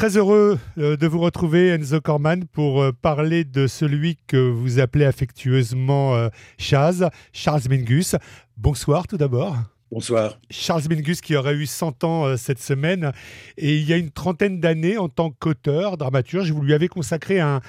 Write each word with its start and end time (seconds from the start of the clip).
Très 0.00 0.16
heureux 0.16 0.58
euh, 0.78 0.96
de 0.96 1.06
vous 1.06 1.20
retrouver, 1.20 1.68
Enzo 1.68 2.00
Corman, 2.00 2.46
pour 2.46 2.80
euh, 2.80 2.90
parler 2.90 3.44
de 3.44 3.66
celui 3.66 4.16
que 4.26 4.38
vous 4.38 4.78
appelez 4.78 5.04
affectueusement 5.04 6.16
euh, 6.16 6.30
Chaz, 6.56 7.10
Charles 7.34 7.60
Mingus. 7.68 8.16
Bonsoir 8.56 9.06
tout 9.06 9.18
d'abord. 9.18 9.58
Bonsoir. 9.92 10.38
Charles 10.48 10.84
Mingus 10.88 11.20
qui 11.20 11.36
aurait 11.36 11.52
eu 11.52 11.66
100 11.66 12.04
ans 12.04 12.34
cette 12.38 12.60
semaine. 12.60 13.12
Et 13.58 13.76
il 13.76 13.86
y 13.86 13.92
a 13.92 13.98
une 13.98 14.10
trentaine 14.10 14.58
d'années, 14.58 14.96
en 14.96 15.10
tant 15.10 15.32
qu'auteur, 15.32 15.98
dramaturge, 15.98 16.50
vous 16.50 16.62
lui 16.62 16.72
avez 16.72 16.88
consacré 16.88 17.38
un, 17.38 17.60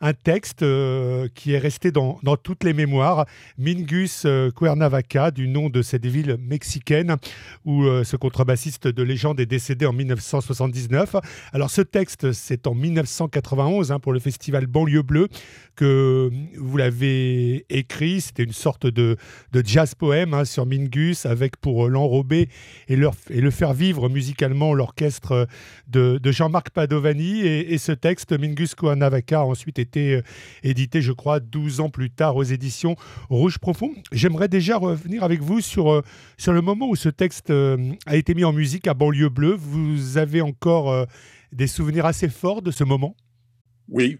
un 0.00 0.12
texte 0.12 0.62
euh, 0.62 1.28
qui 1.34 1.52
est 1.52 1.58
resté 1.58 1.90
dans, 1.90 2.18
toutes 2.42 2.64
les 2.64 2.72
mémoires, 2.72 3.26
Mingus 3.58 4.22
euh, 4.24 4.50
Cuernavaca, 4.50 5.30
du 5.30 5.48
nom 5.48 5.70
de 5.70 5.82
cette 5.82 6.06
ville 6.06 6.36
mexicaine 6.40 7.16
où 7.64 7.84
euh, 7.84 8.04
ce 8.04 8.16
contrebassiste 8.16 8.86
de 8.86 9.02
légende 9.02 9.40
est 9.40 9.46
décédé 9.46 9.86
en 9.86 9.92
1979. 9.92 11.16
Alors 11.52 11.70
ce 11.70 11.82
texte, 11.82 12.32
c'est 12.32 12.66
en 12.66 12.74
1991 12.74 13.90
hein, 13.92 13.98
pour 13.98 14.12
le 14.12 14.20
festival 14.20 14.66
Banlieue 14.66 15.02
Bleue 15.02 15.28
que 15.74 16.30
vous 16.56 16.76
l'avez 16.76 17.64
écrit. 17.68 18.20
C'était 18.20 18.44
une 18.44 18.52
sorte 18.52 18.86
de, 18.86 19.16
jazz 19.64 19.94
poème 19.94 20.34
hein, 20.34 20.44
sur 20.44 20.66
Mingus 20.66 21.26
avec 21.26 21.56
pour 21.56 21.88
l'enrober 21.88 22.48
et, 22.88 22.94
et, 23.30 23.40
le 23.40 23.50
faire 23.50 23.72
vivre 23.74 24.08
musicalement 24.08 24.74
l'orchestre 24.74 25.46
de, 25.88 26.20
Jean-Marc 26.24 26.70
Padovani. 26.70 27.40
Et, 27.40 27.72
et, 27.72 27.78
ce 27.78 27.92
texte, 27.92 28.38
Mingus 28.38 28.74
Cuernavaca, 28.74 29.40
a 29.40 29.44
ensuite 29.44 29.78
été 29.78 29.87
euh, 29.96 30.22
édité, 30.62 31.02
je 31.02 31.12
crois, 31.12 31.40
12 31.40 31.80
ans 31.80 31.90
plus 31.90 32.10
tard 32.10 32.36
aux 32.36 32.42
éditions 32.42 32.96
Rouge 33.30 33.58
Profond. 33.58 33.92
J'aimerais 34.12 34.48
déjà 34.48 34.76
revenir 34.76 35.24
avec 35.24 35.40
vous 35.40 35.60
sur, 35.60 35.92
euh, 35.92 36.02
sur 36.36 36.52
le 36.52 36.60
moment 36.60 36.88
où 36.88 36.96
ce 36.96 37.08
texte 37.08 37.50
euh, 37.50 37.76
a 38.06 38.16
été 38.16 38.34
mis 38.34 38.44
en 38.44 38.52
musique 38.52 38.86
à 38.86 38.94
Banlieue 38.94 39.28
Bleue. 39.28 39.56
Vous 39.58 40.18
avez 40.18 40.40
encore 40.40 41.06
des 41.52 41.66
souvenirs 41.66 42.06
assez 42.06 42.28
forts 42.28 42.62
de 42.62 42.70
ce 42.70 42.84
moment? 42.84 43.16
Oui, 43.88 44.18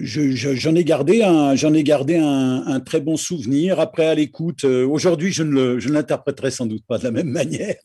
J'en 0.00 0.74
ai 0.74 0.82
gardé, 0.82 1.22
un, 1.22 1.54
j'en 1.54 1.74
ai 1.74 1.84
gardé 1.84 2.16
un, 2.16 2.80
très 2.80 3.02
bon 3.02 3.18
souvenir. 3.18 3.80
Après, 3.80 4.06
à 4.06 4.14
l'écoute, 4.14 4.64
aujourd'hui, 4.64 5.30
je 5.30 5.42
ne 5.42 5.74
l'interpréterai 5.92 6.50
sans 6.50 6.64
doute 6.64 6.84
pas 6.88 6.96
de 6.96 7.04
la 7.04 7.10
même 7.10 7.28
manière, 7.30 7.76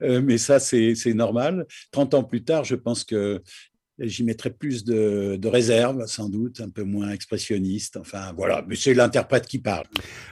mais 0.00 0.36
ça, 0.36 0.60
c'est 0.60 1.14
normal. 1.14 1.66
30 1.92 2.12
ans 2.12 2.24
plus 2.24 2.44
tard, 2.44 2.64
je 2.64 2.74
pense 2.74 3.04
que 3.04 3.42
J'y 4.00 4.22
mettrais 4.22 4.50
plus 4.50 4.84
de, 4.84 5.36
de, 5.36 5.48
réserve, 5.48 6.06
sans 6.06 6.28
doute, 6.28 6.60
un 6.60 6.68
peu 6.68 6.84
moins 6.84 7.10
expressionniste. 7.10 7.96
Enfin, 7.96 8.32
voilà, 8.36 8.64
mais 8.68 8.76
c'est 8.76 8.94
l'interprète 8.94 9.46
qui 9.46 9.58
parle. 9.58 9.86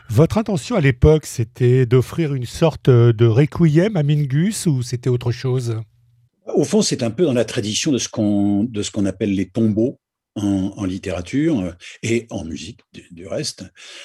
Votre 0.09 0.39
intention 0.39 0.77
à 0.77 0.81
l'époque, 0.81 1.27
c'était 1.27 1.85
d'offrir 1.85 2.35
une 2.35 2.47
sorte 2.47 2.89
de 2.89 3.27
requiem 3.27 3.97
à 3.97 4.03
Mingus 4.03 4.67
ou 4.67 4.83
c'était 4.83 5.11
autre 5.11 5.33
chose? 5.33 5.77
Au 6.55 6.65
fond, 6.65 6.81
c'est 6.81 7.03
un 7.03 7.11
peu 7.11 7.25
dans 7.25 7.33
la 7.33 7.45
tradition 7.45 7.91
de 7.91 7.99
ce 7.99 8.09
qu'on 8.09 8.69
qu'on 8.93 9.07
appelle 9.07 9.35
les 9.35 9.47
tombeaux 9.47 9.99
en, 10.37 10.85
littérature 10.85 11.61
euh, 11.61 11.73
et 12.03 12.27
en 12.31 12.45
musique 12.45 12.81
du, 13.11 13.27
reste. 13.27 13.65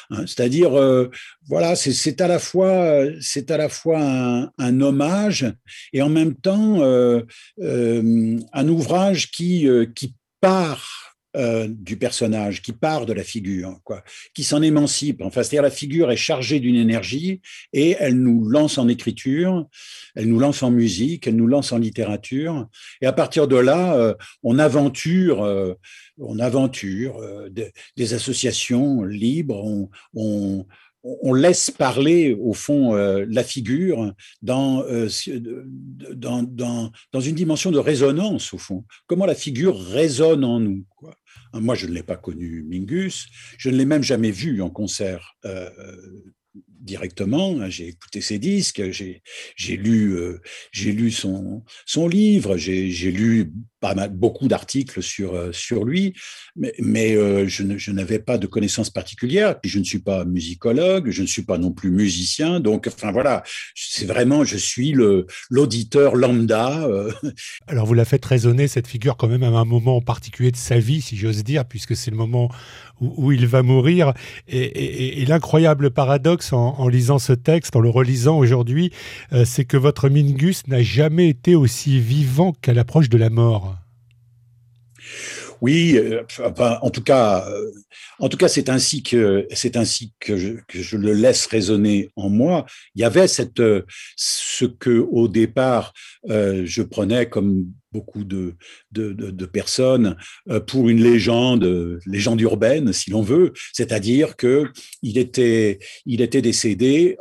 Hein. 0.10 0.26
C'est-à-dire, 0.26 0.78
euh, 0.78 1.10
voilà, 1.48 1.76
c'est 1.76 2.22
à 2.22 2.28
la 2.28 2.40
fois, 2.40 3.06
c'est 3.20 3.52
à 3.52 3.58
la 3.58 3.70
fois 3.70 4.50
un, 4.58 4.82
hommage 4.82 5.54
et 5.94 6.02
en 6.02 6.10
même 6.10 6.34
temps 6.36 6.82
euh, 6.82 7.22
un 7.60 8.68
ouvrage 8.68 9.32
qui, 9.32 9.68
qui 9.96 10.16
part 10.40 11.11
euh, 11.38 11.68
du 11.70 11.96
personnage, 11.96 12.62
qui 12.62 12.74
part 12.74 13.06
de 13.06 13.14
la 13.14 13.24
figure, 13.24 13.80
quoi, 13.84 14.04
qui 14.34 14.44
s'en 14.44 14.62
émancipe. 14.62 15.22
Enfin, 15.22 15.44
c'est-à-dire 15.44 15.62
la 15.62 15.72
figure 15.72 16.12
est 16.12 16.18
chargée 16.18 16.60
d'une 16.60 16.76
énergie 16.76 17.40
et 17.72 17.96
elle 18.00 18.20
nous 18.20 18.50
lance 18.50 18.78
en 18.78 18.90
écriture, 18.90 19.66
elle 20.16 20.28
nous 20.28 20.40
lance 20.40 20.62
en 20.62 20.72
musique, 20.72 21.28
elle 21.28 21.38
nous 21.38 21.48
lance 21.48 21.72
en 21.72 21.78
littérature. 21.78 22.68
Et 23.02 23.06
à 23.06 23.14
partir 23.14 23.48
de 23.48 23.56
là, 23.56 23.96
euh, 23.96 24.14
on 24.44 24.60
aventure, 24.60 25.44
euh, 25.44 25.74
on 26.18 26.38
aventure 26.38 27.22
des, 27.50 28.14
associations 28.14 29.04
libres, 29.04 29.64
on, 29.64 29.90
on 30.14 30.66
laisse 31.34 31.72
parler 31.72 32.34
au 32.40 32.54
fond 32.54 32.94
la 32.94 33.44
figure 33.44 34.14
dans, 34.42 34.86
dans, 36.14 36.44
dans, 36.44 36.92
dans, 37.12 37.20
une 37.22 37.36
dimension 37.36 37.72
de 37.72 37.80
résonance 37.80 38.54
au 38.54 38.58
fond. 38.58 38.86
Comment 39.08 39.26
la 39.26 39.36
figure 39.36 39.80
résonne 39.80 40.44
en 40.44 40.60
nous. 40.60 40.86
Quoi. 40.96 41.16
Moi, 41.54 41.76
je 41.76 41.88
ne 41.88 41.94
l'ai 41.94 42.04
pas 42.04 42.18
connu, 42.18 42.64
Mingus. 42.64 43.28
Je 43.58 43.70
ne 43.70 43.76
l'ai 43.76 43.86
même 43.86 44.04
jamais 44.04 44.32
vu 44.32 44.62
en 44.62 44.70
concert 44.70 45.36
euh, 45.46 45.70
directement. 46.56 47.70
J'ai 47.70 47.90
écouté 47.90 48.22
ses 48.22 48.40
disques, 48.40 48.82
j'ai 48.92 49.78
lu, 49.78 50.16
euh, 50.16 50.42
lu 50.76 51.12
son, 51.12 51.64
son 51.86 52.08
livre, 52.08 52.58
j'ai 52.58 53.12
lu 53.12 53.54
pas 53.82 53.96
mal, 53.96 54.12
beaucoup 54.12 54.48
d'articles 54.48 55.02
sur, 55.02 55.34
euh, 55.34 55.52
sur 55.52 55.84
lui, 55.84 56.14
mais, 56.80 57.18
euh, 57.18 57.48
je 57.48 57.92
n'avais 57.92 58.20
pas 58.20 58.38
de 58.38 58.48
connaissances 58.48 58.90
particulières. 58.90 59.60
Puis 59.60 59.70
je 59.70 59.80
ne 59.80 59.84
suis 59.84 60.00
pas 60.00 60.24
musicologue, 60.24 61.10
je 61.10 61.22
ne 61.22 61.28
suis 61.28 61.42
pas 61.42 61.58
non 61.58 61.72
plus 61.72 61.92
musicien. 61.92 62.60
Donc, 62.62 62.88
enfin 62.88 63.12
voilà, 63.12 63.44
c'est 63.76 64.06
vraiment, 64.06 64.46
je 64.46 64.58
suis 64.58 64.96
l'auditeur 65.50 66.16
lambda. 66.16 66.88
Alors, 67.68 67.86
vous 67.86 67.94
la 67.94 68.06
faites 68.06 68.24
résonner, 68.24 68.68
cette 68.68 68.88
figure, 68.88 69.18
quand 69.18 69.28
même, 69.28 69.44
à 69.44 69.48
un 69.48 69.66
moment 69.66 70.00
particulier 70.00 70.52
de 70.52 70.58
sa 70.58 70.78
vie, 70.78 71.02
si 71.02 71.18
j'ose 71.18 71.44
dire, 71.44 71.66
puisque 71.66 71.96
c'est 71.96 72.12
le 72.12 72.18
moment 72.18 72.50
où, 73.02 73.32
il 73.32 73.48
va 73.48 73.64
mourir. 73.64 74.14
Et, 74.48 75.26
l'incroyable 75.26 75.92
paradoxe 75.92 76.54
en, 76.54 76.88
lisant 76.88 77.20
ce 77.20 77.34
texte, 77.34 77.76
en 77.76 77.80
le 77.80 77.90
relisant 77.90 78.38
aujourd'hui, 78.38 78.92
euh, 79.34 79.46
c'est 79.46 79.66
que 79.66 79.78
votre 79.78 80.10
Mingus 80.10 80.68
n'a 80.68 80.84
jamais 80.84 81.30
été 81.30 81.56
aussi 81.56 82.00
vivant 82.00 82.54
qu'à 82.62 82.74
l'approche 82.74 83.10
de 83.10 83.18
la 83.18 83.30
mort. 83.30 83.71
Oui, 85.62 85.98
euh, 85.98 86.24
en 86.82 86.90
tout 86.90 87.04
cas, 87.04 87.48
euh, 87.48 87.72
en 88.20 88.30
tout 88.30 88.38
cas, 88.38 88.48
c'est 88.48 88.70
ainsi 88.70 89.04
que 89.04 89.48
je, 89.50 90.98
le 90.98 91.14
laisse 91.14 91.46
résonner 91.46 92.10
en 92.16 92.30
moi. 92.30 92.66
Il 92.96 93.02
y 93.02 93.04
avait 93.06 93.28
cette 93.28 93.62
ce 94.16 94.66
que 94.66 95.00
au 95.00 95.28
départ 95.28 95.94
je 96.28 96.82
prenais 96.82 97.30
comme 97.30 97.72
beaucoup 97.92 98.24
de, 98.24 98.56
personnes 99.52 100.16
pour 100.68 100.90
une 100.90 101.02
légende, 101.02 102.00
légende 102.06 102.42
urbaine, 102.42 102.94
si 102.94 103.12
l'on 103.12 103.22
veut, 103.22 103.54
c'est-à-dire 103.74 104.36
que 104.36 104.70
il 105.02 105.18
était, 105.18 105.80
décédé 106.06 107.18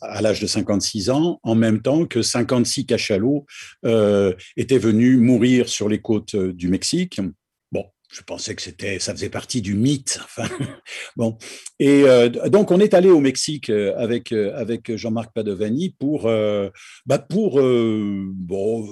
à 0.00 0.22
l'âge 0.22 0.40
de 0.40 0.46
56 0.46 1.10
ans, 1.10 1.40
en 1.42 1.54
même 1.54 1.82
temps 1.82 2.06
que 2.06 2.22
56 2.22 2.86
cachalots 2.86 3.46
étaient 4.56 4.78
venus 4.78 5.18
mourir 5.18 5.68
sur 5.68 5.88
les 5.88 6.00
côtes 6.00 6.36
du 6.36 6.68
Mexique 6.68 7.20
je 8.14 8.22
pensais 8.22 8.54
que 8.54 8.62
c'était, 8.62 9.00
ça 9.00 9.12
faisait 9.12 9.28
partie 9.28 9.60
du 9.60 9.74
mythe. 9.74 10.20
Bon, 11.16 11.38
et 11.78 12.02
euh, 12.04 12.28
donc 12.28 12.70
on 12.70 12.80
est 12.80 12.94
allé 12.94 13.08
au 13.08 13.20
Mexique 13.20 13.70
euh, 13.70 13.94
avec 13.96 14.32
euh, 14.32 14.54
avec 14.54 14.94
Jean-Marc 14.96 15.32
Padovani 15.32 15.90
pour 15.98 16.28
bah 17.06 17.18
pour 17.18 17.60
bon 17.60 18.88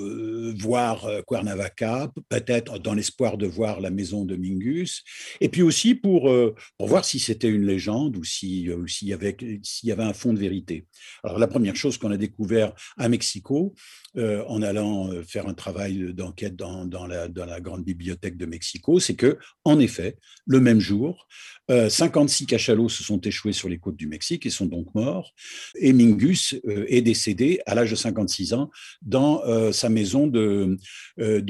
voir 0.59 1.09
Cuernavaca, 1.27 2.11
peut-être 2.29 2.79
dans 2.79 2.95
l'espoir 2.95 3.39
de 3.39 3.47
voir 3.47 3.81
la 3.81 3.91
maison 3.91 4.25
de 4.25 4.37
Mingus, 4.37 5.03
et 5.41 5.49
puis 5.49 5.63
aussi 5.63 5.95
pour 5.95 6.33
pour 6.79 6.89
voir 6.89 7.05
si 7.05 7.19
c'était 7.19 7.49
une 7.49 7.67
légende 7.67 8.17
ou 8.17 8.25
si 8.25 8.69
s'il 8.87 9.09
y 9.09 9.13
avait 9.13 9.37
s'il 9.63 9.89
y 9.89 9.93
avait 9.93 10.03
un 10.03 10.15
fond 10.15 10.33
de 10.33 10.39
vérité. 10.39 10.87
Alors 11.23 11.39
la 11.39 11.49
première 11.49 11.77
chose 11.77 11.99
qu'on 11.99 12.11
a 12.11 12.17
découvert 12.17 12.73
à 12.99 13.09
Mexico, 13.09 13.75
en 14.17 14.63
allant 14.63 15.11
faire 15.27 15.49
un 15.49 15.55
travail 15.55 16.13
d'enquête 16.13 16.55
dans, 16.57 17.07
la, 17.07 17.61
grande 17.61 17.85
bibliothèque 17.85 18.37
de 18.37 18.47
Mexico, 18.47 19.01
c'est 19.01 19.15
que, 19.15 19.39
en 19.65 19.79
effet, 19.79 20.17
le 20.47 20.61
même 20.61 20.81
jour, 20.81 21.27
56 21.69 22.45
euh, 22.45 22.47
cachalots 22.47 22.89
se 22.89 23.03
sont 23.03 23.21
échoués 23.21 23.53
sur 23.53 23.69
les 23.69 23.79
côtes 23.79 23.97
du 23.97 24.07
Mexique 24.07 24.47
et 24.47 24.51
sont 24.51 24.67
donc 24.67 24.95
morts. 24.95 25.33
Et 25.77 25.93
Mingus 25.93 26.55
euh, 26.67 26.85
est 26.89 27.03
décédé 27.03 27.61
à 27.67 27.75
l'âge 27.75 27.91
de 27.91 27.97
56 27.97 28.53
ans 28.53 28.71
dans 29.01 29.43
euh, 29.45 29.73
sa 29.73 29.89
maison 29.89 30.27
de 30.27 30.77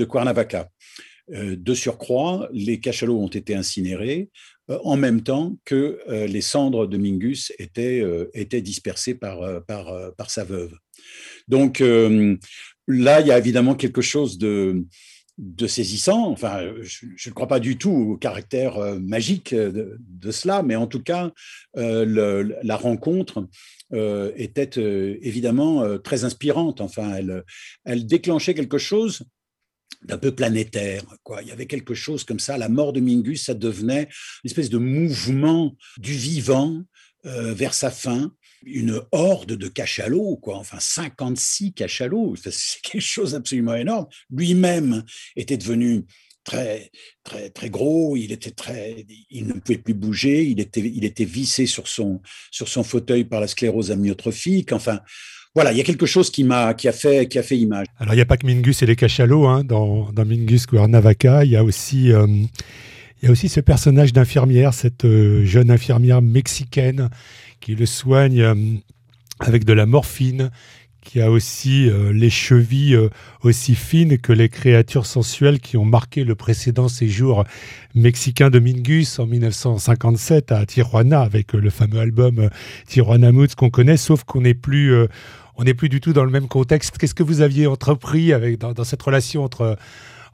Cuernavaca. 0.05 0.69
De 1.33 1.75
surcroît, 1.75 2.49
les 2.53 2.79
cachalots 2.79 3.19
ont 3.19 3.29
été 3.29 3.55
incinérés 3.55 4.29
en 4.69 4.97
même 4.97 5.23
temps 5.23 5.57
que 5.65 5.99
les 6.27 6.41
cendres 6.43 6.87
de 6.87 6.99
Mingus 6.99 7.53
étaient, 7.59 8.03
étaient 8.35 8.61
dispersées 8.61 9.15
par, 9.15 9.65
par, 9.65 10.31
sa 10.31 10.45
veuve. 10.45 10.75
Donc 11.49 11.81
là, 11.81 13.21
il 13.21 13.27
y 13.27 13.33
a 13.33 13.39
évidemment 13.39 13.75
quelque 13.75 14.03
chose 14.03 14.37
de, 14.37 14.85
de 15.39 15.67
saisissant. 15.67 16.31
Enfin, 16.31 16.61
je 16.83 17.29
ne 17.29 17.35
crois 17.35 17.49
pas 17.49 17.61
du 17.61 17.79
tout 17.79 18.13
au 18.13 18.17
caractère 18.17 18.77
euh, 18.79 18.99
magique 18.99 19.55
de, 19.55 20.31
cela, 20.31 20.63
mais 20.63 20.77
en 20.77 20.87
tout 20.87 21.03
cas, 21.03 21.33
euh, 21.77 22.55
la 22.63 22.77
rencontre 22.77 23.47
euh, 23.93 24.33
était 24.37 24.71
évidemment 25.23 25.99
très 25.99 26.25
inspirante. 26.25 26.81
Enfin, 26.81 27.15
elle 27.85 28.07
déclenchait 28.07 28.55
quelque 28.55 28.79
chose 28.79 29.25
d'un 30.05 30.19
peu 30.19 30.35
planétaire. 30.35 31.03
Quoi. 31.23 31.43
Il 31.43 31.49
y 31.49 31.53
avait 31.53 31.67
quelque 31.67 31.95
chose 31.95 32.25
comme 32.25 32.41
ça. 32.41 32.59
La 32.59 32.69
mort 32.69 32.93
de 32.93 33.01
Mingus, 33.01 33.45
ça 33.45 33.55
devenait 33.55 34.09
une 34.45 34.51
espèce 34.51 34.71
de 34.71 34.79
mouvement 34.79 35.77
du 35.99 36.13
vivant 36.13 36.83
vers 37.25 37.73
sa 37.73 37.93
fin 37.93 38.33
une 38.65 39.01
horde 39.13 39.53
de 39.53 39.69
cachalots, 39.69 40.37
quoi. 40.37 40.57
Enfin, 40.57 40.79
56 40.81 41.73
cachalots, 41.73 42.35
c'est 42.51 42.81
quelque 42.83 43.01
chose 43.01 43.33
d'absolument 43.33 43.75
énorme. 43.75 44.07
Lui-même 44.31 45.05
était 45.37 45.57
devenu 45.57 46.05
très, 46.45 46.91
très, 47.25 47.51
très 47.51 47.71
gros. 47.71 48.17
Il 48.17 48.33
était 48.33 48.51
très, 48.51 49.07
il 49.31 49.47
ne 49.47 49.55
pouvait 49.55 49.79
plus 49.79 49.95
bouger. 49.95 50.45
Il 50.45 50.61
était, 50.61 50.81
il 50.81 51.05
était 51.05 51.25
vissé 51.25 51.67
sur 51.67 51.89
son, 51.89 52.21
sur 52.51 52.69
son 52.69 52.83
fauteuil 52.83 53.25
par 53.25 53.41
la 53.41 53.49
sclérose 53.49 53.91
amyotrophique. 53.91 54.73
Enfin, 54.73 55.01
voilà, 55.55 55.73
il 55.73 55.79
y 55.79 55.81
a 55.83 55.85
quelque 55.85 56.07
chose 56.07 56.31
qui 56.31 56.45
m'a, 56.45 56.73
qui 56.73 56.89
a 56.89 56.93
fait, 56.93 57.29
qui 57.29 57.39
a 57.39 57.43
fait 57.43 57.59
image. 57.59 57.87
Alors, 57.99 58.15
il 58.15 58.17
n'y 58.17 58.23
a 58.23 58.27
pas 58.27 58.39
que 58.39 58.47
Mingus 58.47 58.83
et 58.83 58.87
les 58.87 58.97
cachalots 58.97 59.47
hein, 59.47 59.65
dans, 59.65 60.11
dans 60.11 60.25
Mingus 60.25 60.65
Cuernavaca. 60.67 61.45
Il 61.45 61.51
y 61.51 61.57
a 61.57 61.65
aussi, 61.65 62.11
euh, 62.11 62.27
il 62.27 63.25
y 63.25 63.29
a 63.29 63.31
aussi 63.31 63.51
ce 63.51 63.61
personnage 63.61 64.15
d'infirmière, 64.15 64.73
cette 64.73 65.05
euh, 65.05 65.45
jeune 65.45 65.71
infirmière 65.71 66.23
mexicaine 66.23 67.11
qui 67.61 67.75
le 67.75 67.85
soigne 67.85 68.41
euh, 68.41 68.55
avec 69.41 69.65
de 69.67 69.75
la 69.75 69.85
morphine, 69.85 70.51
qui 71.05 71.21
a 71.21 71.31
aussi 71.33 71.91
les 72.13 72.31
chevilles 72.31 72.97
aussi 73.43 73.75
fines 73.75 74.19
que 74.19 74.33
les 74.33 74.49
créatures 74.49 75.05
sensuelles 75.05 75.59
qui 75.59 75.77
ont 75.77 75.85
marqué 75.85 76.23
le 76.23 76.37
précédent 76.37 76.87
séjour 76.87 77.43
mexicain 77.97 78.51
de 78.51 78.61
Mingus 78.61 79.19
en 79.19 79.27
1957 79.27 80.53
à 80.53 80.65
Tijuana 80.65 81.23
avec 81.23 81.55
le 81.55 81.71
fameux 81.71 81.99
album 81.99 82.49
Tijuana 82.87 83.33
Moods 83.33 83.57
qu'on 83.57 83.69
connaît, 83.69 83.97
sauf 83.97 84.23
qu'on 84.23 84.43
n'est 84.43 84.55
plus, 84.55 84.95
on 85.57 85.65
n'est 85.65 85.75
plus 85.75 85.89
du 85.89 86.01
tout 86.01 86.13
dans 86.13 86.25
le 86.25 86.31
même 86.31 86.49
contexte. 86.49 86.99
Qu'est-ce 86.99 87.15
que 87.15 87.23
vous 87.23 87.41
aviez 87.41 87.67
entrepris 87.67 88.33
avec, 88.33 88.59
dans, 88.59 88.85
cette 88.85 89.03
relation 89.03 89.45
entre, 89.45 89.77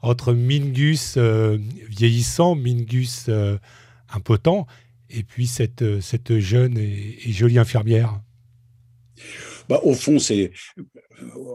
entre 0.01 0.33
Mingus 0.33 1.17
vieillissant, 1.17 2.55
Mingus 2.55 3.29
impotent, 4.09 4.67
et 5.09 5.23
puis 5.23 5.47
cette, 5.47 6.01
cette 6.01 6.39
jeune 6.39 6.77
et, 6.77 7.17
jolie 7.31 7.59
infirmière? 7.59 8.21
Bah, 9.67 9.79
Au 9.83 9.93
fond, 9.93 10.19
c'est 10.19 10.51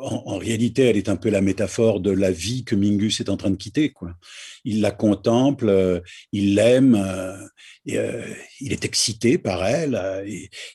en, 0.05 0.39
réalité, 0.39 0.83
elle 0.83 0.97
est 0.97 1.09
un 1.09 1.17
peu 1.17 1.31
la 1.31 1.41
métaphore 1.41 2.01
de 2.01 2.11
la 2.11 2.31
vie 2.31 2.65
que 2.65 2.75
Mingus 2.75 3.21
est 3.21 3.29
en 3.29 3.37
train 3.37 3.51
de 3.51 3.57
quitter. 3.57 3.93
Il 4.65 4.81
la 4.81 4.91
contemple, 4.91 5.69
euh, 5.69 6.01
il 6.33 6.55
l'aime, 6.55 6.95
euh, 6.95 7.37
euh, 7.91 8.27
il 8.61 8.73
est 8.73 8.85
excité 8.85 9.39
par 9.39 9.65
elle, 9.65 10.25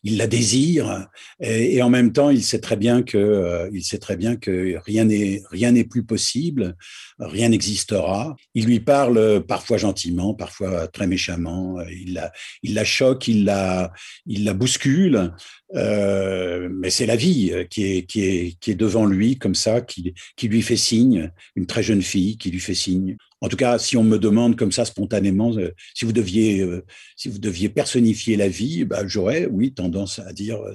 il 0.04 0.18
la 0.18 0.28
désire, 0.28 1.08
et, 1.40 1.81
en 1.81 1.90
même 1.90 2.12
temps, 2.14 2.30
il 2.30 2.44
sait 2.44 2.60
très 2.60 2.78
bien 2.78 3.02
que, 3.02 3.70
il 3.74 3.84
sait 3.84 3.98
très 3.98 4.16
bien 4.16 4.36
que 4.36 4.78
rien 4.86 5.06
n'est 5.06 5.42
rien 5.50 5.72
n'est 5.72 5.84
plus 5.86 6.04
possible, 6.04 6.76
rien 7.20 7.50
n'existera. 7.50 8.36
Il 8.54 8.66
lui 8.66 8.80
parle 8.80 9.44
parfois 9.46 9.78
gentiment, 9.78 10.34
parfois 10.34 10.88
très 10.88 11.08
méchamment. 11.08 11.81
Il 11.90 12.14
la, 12.14 12.31
il 12.64 12.76
la 12.76 12.86
choque, 12.86 13.28
il 13.28 13.44
la, 13.44 13.92
il 14.28 14.46
la 14.46 14.54
bouscule. 14.54 15.34
mais 15.74 16.90
c'est 16.90 17.08
la 17.08 17.16
vie 17.16 17.52
qui 17.70 17.84
est, 17.86 18.06
qui 18.06 18.24
est, 18.24 18.60
qui 18.60 18.72
est 18.72 18.79
devant 18.80 19.06
lui, 19.06 19.38
comme 19.38 19.54
ça, 19.54 19.81
qui, 19.81 20.16
qui 20.36 20.48
lui 20.48 20.64
fait 20.64 20.78
signe, 20.78 21.31
une 21.56 21.68
très 21.68 21.84
jeune 21.84 22.02
fille 22.02 22.38
qui 22.38 22.50
lui 22.50 22.60
fait 22.60 22.74
signe. 22.74 23.18
En 23.42 23.50
tout 23.50 23.58
cas, 23.58 23.78
si 23.78 23.96
on 23.96 24.04
me 24.04 24.18
demande 24.18 24.56
comme 24.56 24.72
ça 24.72 24.86
spontanément, 24.86 25.56
euh, 25.56 25.74
si 25.94 26.06
vous 26.06 26.14
deviez, 26.14 26.62
euh, 26.62 26.84
si 27.16 27.30
vous 27.30 27.40
deviez 27.40 27.70
personnifier 27.70 28.36
la 28.38 28.48
vie, 28.48 28.86
bah, 28.86 29.06
j'aurais, 29.06 29.46
oui, 29.46 29.74
tendance 29.74 30.20
à 30.20 30.34
dire 30.34 30.58
euh, 30.58 30.74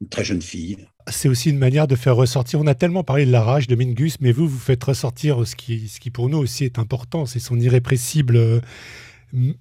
une 0.00 0.08
très 0.08 0.24
jeune 0.24 0.42
fille. 0.42 0.78
C'est 1.10 1.28
aussi 1.28 1.50
une 1.50 1.58
manière 1.58 1.86
de 1.86 1.94
faire 1.94 2.16
ressortir. 2.16 2.60
On 2.60 2.66
a 2.66 2.74
tellement 2.74 3.04
parlé 3.04 3.26
de 3.26 3.30
la 3.30 3.42
rage 3.42 3.66
de 3.66 3.76
Mingus, 3.76 4.16
mais 4.20 4.32
vous, 4.32 4.48
vous 4.48 4.58
faites 4.58 4.82
ressortir 4.82 5.46
ce 5.46 5.54
qui, 5.54 5.88
ce 5.88 6.00
qui 6.00 6.10
pour 6.10 6.28
nous 6.28 6.38
aussi 6.38 6.64
est 6.64 6.78
important, 6.78 7.26
c'est 7.26 7.40
son 7.40 7.58
irrépressible 7.60 8.60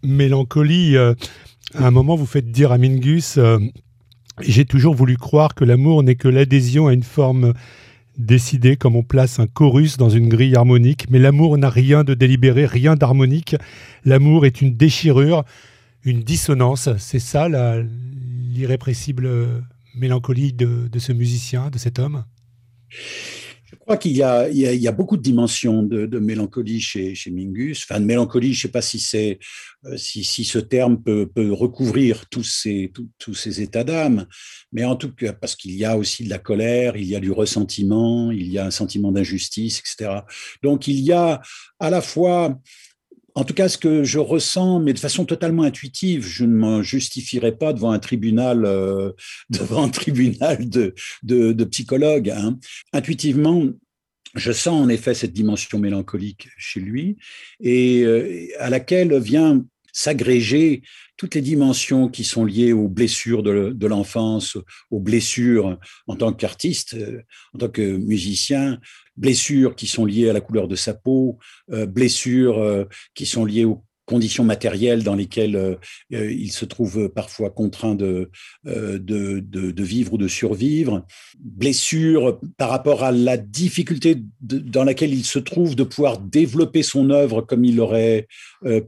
mélancolie. 0.03 0.97
À 0.97 1.15
un 1.73 1.91
moment, 1.91 2.15
vous 2.15 2.25
faites 2.25 2.51
dire 2.51 2.71
à 2.71 2.77
Mingus 2.77 3.39
J'ai 4.41 4.65
toujours 4.65 4.95
voulu 4.95 5.17
croire 5.17 5.55
que 5.55 5.63
l'amour 5.63 6.03
n'est 6.03 6.15
que 6.15 6.27
l'adhésion 6.27 6.87
à 6.87 6.93
une 6.93 7.03
forme 7.03 7.53
décidée 8.17 8.75
comme 8.75 8.95
on 8.95 9.03
place 9.03 9.39
un 9.39 9.47
chorus 9.47 9.97
dans 9.97 10.09
une 10.09 10.29
grille 10.29 10.55
harmonique, 10.55 11.07
mais 11.09 11.19
l'amour 11.19 11.57
n'a 11.57 11.69
rien 11.69 12.03
de 12.03 12.13
délibéré, 12.13 12.65
rien 12.65 12.95
d'harmonique. 12.95 13.55
L'amour 14.05 14.45
est 14.45 14.61
une 14.61 14.75
déchirure, 14.75 15.43
une 16.03 16.21
dissonance. 16.21 16.89
C'est 16.97 17.19
ça 17.19 17.47
l'irrépressible 17.49 19.29
mélancolie 19.95 20.53
de, 20.53 20.89
ce 20.97 21.11
musicien, 21.11 21.69
de 21.69 21.77
cet 21.77 21.99
homme? 21.99 22.23
Je 23.71 23.77
crois 23.77 23.97
qu'il 23.97 24.11
y, 24.11 24.23
a, 24.23 24.91
beaucoup 24.91 25.15
de 25.15 25.21
dimensions 25.21 25.83
de, 25.83 26.19
mélancolie 26.19 26.81
chez, 26.81 27.15
Mingus. 27.31 27.83
Enfin, 27.83 27.99
de 27.99 28.05
mélancolie, 28.05 28.53
je 28.53 28.59
ne 28.59 28.61
sais 28.61 28.67
pas 28.67 29.35
euh, 29.85 29.97
si, 29.97 30.43
ce 30.43 30.59
terme 30.59 31.01
peut, 31.01 31.29
recouvrir 31.51 32.25
tous 32.29 32.43
ces 32.43 33.61
états 33.61 33.83
d'âme, 33.83 34.25
mais 34.71 34.83
en 34.83 34.95
tout 34.95 35.13
cas, 35.13 35.33
parce 35.33 35.55
qu'il 35.55 35.71
y 35.71 35.85
a 35.85 35.97
aussi 35.97 36.25
de 36.25 36.29
la 36.29 36.37
colère, 36.37 36.97
il 36.97 37.05
y 37.05 37.15
a 37.15 37.19
du 37.19 37.31
ressentiment, 37.31 38.31
il 38.31 38.51
y 38.51 38.59
a 38.59 38.65
un 38.65 38.71
sentiment 38.71 39.11
d'injustice, 39.11 39.79
etc. 39.79 40.19
Donc, 40.63 40.87
il 40.87 40.99
y 40.99 41.13
a 41.13 41.41
à 41.79 41.89
la 41.89 42.01
fois 42.01 42.59
en 43.35 43.43
tout 43.43 43.53
cas, 43.53 43.69
ce 43.69 43.77
que 43.77 44.03
je 44.03 44.19
ressens, 44.19 44.79
mais 44.79 44.93
de 44.93 44.99
façon 44.99 45.25
totalement 45.25 45.63
intuitive, 45.63 46.25
je 46.25 46.45
ne 46.45 46.55
m'en 46.55 46.81
justifierai 46.81 47.53
pas 47.53 47.73
devant 47.73 47.91
un 47.91 47.99
tribunal, 47.99 48.65
euh, 48.65 49.11
devant 49.49 49.83
un 49.83 49.89
tribunal 49.89 50.69
de, 50.69 51.63
psychologues. 51.65 52.29
Hein. 52.29 52.57
Intuitivement, 52.93 53.65
je 54.35 54.51
sens 54.51 54.85
en 54.85 54.89
effet 54.89 55.13
cette 55.13 55.33
dimension 55.33 55.79
mélancolique 55.79 56.47
chez 56.57 56.79
lui 56.79 57.17
et 57.59 58.03
euh, 58.03 58.47
à 58.59 58.69
laquelle 58.69 59.17
vient 59.19 59.65
s'agréger 59.93 60.81
toutes 61.17 61.35
les 61.35 61.41
dimensions 61.41 62.09
qui 62.09 62.23
sont 62.23 62.45
liées 62.45 62.73
aux 62.73 62.87
blessures 62.87 63.43
de, 63.43 63.87
l'enfance, 63.87 64.57
aux 64.89 64.99
blessures 64.99 65.77
en 66.07 66.15
tant 66.15 66.33
qu'artiste, 66.33 66.95
euh, 66.95 67.21
en 67.53 67.59
tant 67.59 67.69
que 67.69 67.97
musicien, 67.97 68.79
blessures 69.17 69.75
qui 69.75 69.87
sont 69.87 70.05
liées 70.05 70.29
à 70.29 70.33
la 70.33 70.41
couleur 70.41 70.67
de 70.67 70.75
sa 70.75 70.93
peau, 70.93 71.37
euh, 71.71 71.85
blessures 71.85 72.57
euh, 72.57 72.85
qui 73.13 73.25
sont 73.25 73.45
liées 73.45 73.65
aux 73.65 73.83
conditions 74.11 74.43
matérielles 74.43 75.03
dans 75.03 75.15
lesquelles 75.15 75.55
euh, 75.55 75.75
il 76.11 76.51
se 76.51 76.65
trouve 76.65 77.07
parfois 77.09 77.49
contraint 77.49 77.95
de, 77.95 78.29
vivre 78.65 80.13
ou 80.13 80.17
de 80.17 80.27
survivre, 80.27 81.05
blessures 81.39 82.39
par 82.57 82.69
rapport 82.69 83.03
à 83.03 83.11
la 83.11 83.37
difficulté 83.37 84.17
dans 84.41 84.83
laquelle 84.83 85.13
il 85.13 85.25
se 85.25 85.39
trouve 85.39 85.75
de 85.75 85.83
pouvoir 85.83 86.19
développer 86.19 86.83
son 86.83 87.09
œuvre 87.09 87.41
comme 87.41 87.63
il 87.63 87.79
aurait 87.79 88.27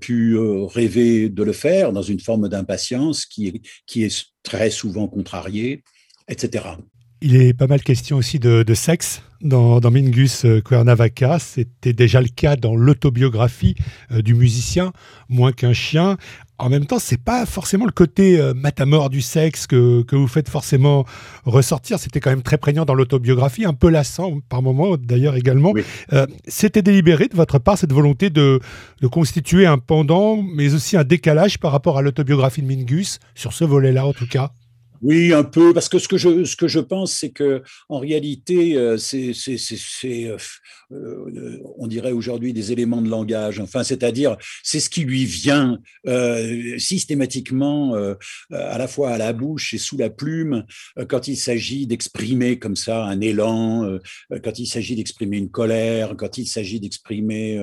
pu 0.02 0.38
rêver 0.38 1.30
de 1.30 1.44
le 1.44 1.54
faire, 1.54 1.94
dans 1.94 2.02
une 2.02 2.20
forme 2.20 2.50
d'impatience 2.50 3.26
qui 3.26 3.62
qui 3.88 4.04
est 4.04 4.26
très 4.44 4.70
souvent 4.70 5.08
contrariée, 5.08 5.84
etc. 6.28 6.66
Il 7.26 7.38
est 7.38 7.54
pas 7.54 7.68
mal 7.68 7.82
question 7.82 8.18
aussi 8.18 8.38
de, 8.38 8.74
sexe 8.74 9.22
dans, 9.40 9.80
Mingus 9.90 10.44
euh, 10.44 10.60
Cuernavaca. 10.60 11.40
C'était 11.40 11.94
déjà 11.94 12.20
le 12.20 12.28
cas 12.28 12.58
dans 12.58 12.76
l'autobiographie 12.76 13.76
euh, 14.12 14.22
du 14.22 14.34
musicien, 14.34 14.92
moins 15.30 15.54
qu'un 15.54 15.72
chien. 15.72 16.18
En 16.60 16.68
même 16.68 16.86
temps, 16.86 17.00
c'est 17.00 17.16
pas 17.24 17.46
forcément 17.46 17.86
le 17.86 17.94
côté 17.94 18.42
euh, 18.42 18.54
matamor 18.54 19.10
du 19.10 19.22
sexe 19.22 19.68
que, 19.68 20.04
vous 20.12 20.28
faites 20.28 20.50
forcément 20.50 21.06
ressortir. 21.46 21.98
C'était 21.98 22.20
quand 22.20 22.30
même 22.30 22.42
très 22.42 22.58
prégnant 22.58 22.84
dans 22.84 22.94
l'autobiographie, 22.94 23.64
un 23.64 23.74
peu 23.74 23.88
lassant 23.88 24.40
par 24.50 24.62
moments 24.62 24.98
d'ailleurs 24.98 25.38
également. 25.38 25.74
C'était 26.50 26.82
délibéré 26.82 27.30
de 27.30 27.38
votre 27.38 27.58
part 27.58 27.78
cette 27.78 27.94
volonté 27.94 28.32
de, 28.32 28.60
de, 29.00 29.08
constituer 29.08 29.66
un 29.66 29.78
pendant, 29.78 30.42
mais 30.42 30.74
aussi 30.74 30.98
un 30.98 31.06
décalage 31.06 31.58
par 31.58 31.72
rapport 31.72 31.98
à 31.98 32.02
l'autobiographie 32.02 32.62
de 32.62 32.68
Mingus, 32.68 33.20
sur 33.34 33.54
ce 33.54 33.64
volet-là 33.64 34.06
en 34.06 34.12
tout 34.12 34.28
cas? 34.28 34.52
Oui, 35.04 35.34
un 35.34 35.44
peu, 35.44 35.74
parce 35.74 35.90
que 35.90 36.00
ce 36.00 36.08
que 36.08 36.18
je, 36.18 36.46
ce 36.46 36.56
que 36.56 36.70
je 36.70 36.80
pense, 36.80 37.12
c'est 37.12 37.32
que 37.32 37.62
en 37.90 38.00
réalité, 38.00 38.78
euh, 38.78 38.98
c'est, 38.98 39.34
euh, 40.06 40.38
euh, 40.94 41.60
on 41.78 41.88
dirait 41.88 42.14
aujourd'hui 42.14 42.54
des 42.54 42.72
éléments 42.72 43.02
de 43.02 43.10
langage. 43.10 43.60
Enfin, 43.60 43.84
c'est-à-dire, 43.84 44.38
c'est 44.64 44.80
ce 44.80 44.90
qui 44.90 45.02
lui 45.02 45.26
vient 45.26 45.80
systématiquement, 46.78 47.96
à 48.52 48.78
la 48.78 48.88
fois 48.88 49.12
à 49.12 49.18
la 49.18 49.34
bouche 49.34 49.74
et 49.74 49.78
sous 49.78 49.98
la 49.98 50.10
plume, 50.10 50.64
quand 51.10 51.28
il 51.28 51.36
s'agit 51.36 51.86
d'exprimer 51.86 52.58
comme 52.58 52.76
ça 52.76 53.04
un 53.04 53.20
élan, 53.20 53.98
quand 54.44 54.60
il 54.60 54.68
s'agit 54.68 54.96
d'exprimer 54.96 55.38
une 55.38 55.50
colère, 55.50 56.16
quand 56.18 56.38
il 56.38 56.48
s'agit 56.48 56.80
d'exprimer 56.80 57.60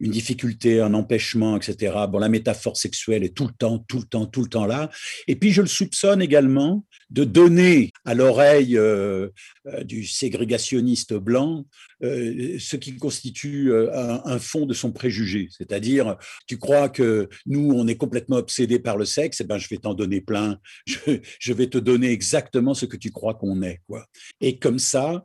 une 0.00 0.10
difficulté, 0.10 0.80
un 0.80 0.94
empêchement, 0.94 1.56
etc. 1.56 1.94
Bon, 2.10 2.18
la 2.18 2.28
métaphore 2.28 2.76
sexuelle 2.76 3.22
est 3.22 3.36
tout 3.36 3.46
le 3.46 3.54
temps, 3.56 3.78
tout 3.78 3.98
le 3.98 4.04
temps, 4.04 4.26
tout 4.26 4.42
le 4.42 4.48
temps 4.48 4.66
là. 4.66 4.90
Et 5.28 5.36
puis, 5.36 5.52
je 5.52 5.62
le 5.62 5.68
soupçonne 5.68 6.22
également 6.22 6.79
de 7.10 7.24
donner 7.24 7.92
à 8.04 8.14
l'oreille 8.14 8.76
euh, 8.76 9.28
euh, 9.66 9.82
du 9.84 10.04
ségrégationniste 10.04 11.14
blanc 11.14 11.66
euh, 12.02 12.56
ce 12.58 12.76
qui 12.76 12.96
constitue 12.96 13.72
un, 13.74 14.38
fond 14.38 14.64
de 14.64 14.72
son 14.74 14.92
préjugé. 14.92 15.48
C'est-à-dire, 15.50 16.16
tu 16.46 16.56
crois 16.58 16.88
que 16.88 17.28
nous, 17.46 17.72
on 17.72 17.86
est 17.86 17.96
complètement 17.96 18.36
obsédés 18.36 18.78
par 18.78 18.96
le 18.96 19.04
sexe, 19.04 19.40
eh 19.40 19.44
ben, 19.44 19.58
je 19.58 19.68
vais 19.68 19.76
t'en 19.76 19.94
donner 19.94 20.20
plein, 20.20 20.58
je, 20.86 21.52
vais 21.52 21.66
te 21.66 21.78
donner 21.78 22.10
exactement 22.10 22.74
ce 22.74 22.86
que 22.86 22.96
tu 22.96 23.10
crois 23.10 23.34
qu'on 23.34 23.60
est. 23.62 23.80
Quoi. 23.86 24.06
Et 24.40 24.58
comme 24.58 24.78
ça, 24.78 25.24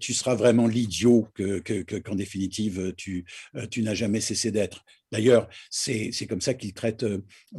tu 0.00 0.14
seras 0.14 0.34
vraiment 0.34 0.66
l'idiot 0.66 1.28
qu'en 1.36 1.60
que, 1.60 2.14
définitive, 2.14 2.92
tu, 2.96 3.24
tu 3.70 3.82
n'as 3.82 3.94
jamais 3.94 4.20
cessé 4.20 4.50
d'être. 4.50 4.84
D'ailleurs, 5.12 5.48
c'est 5.70 6.10
comme 6.28 6.40
ça 6.40 6.54
qu'il 6.54 6.72
traite, 6.72 7.04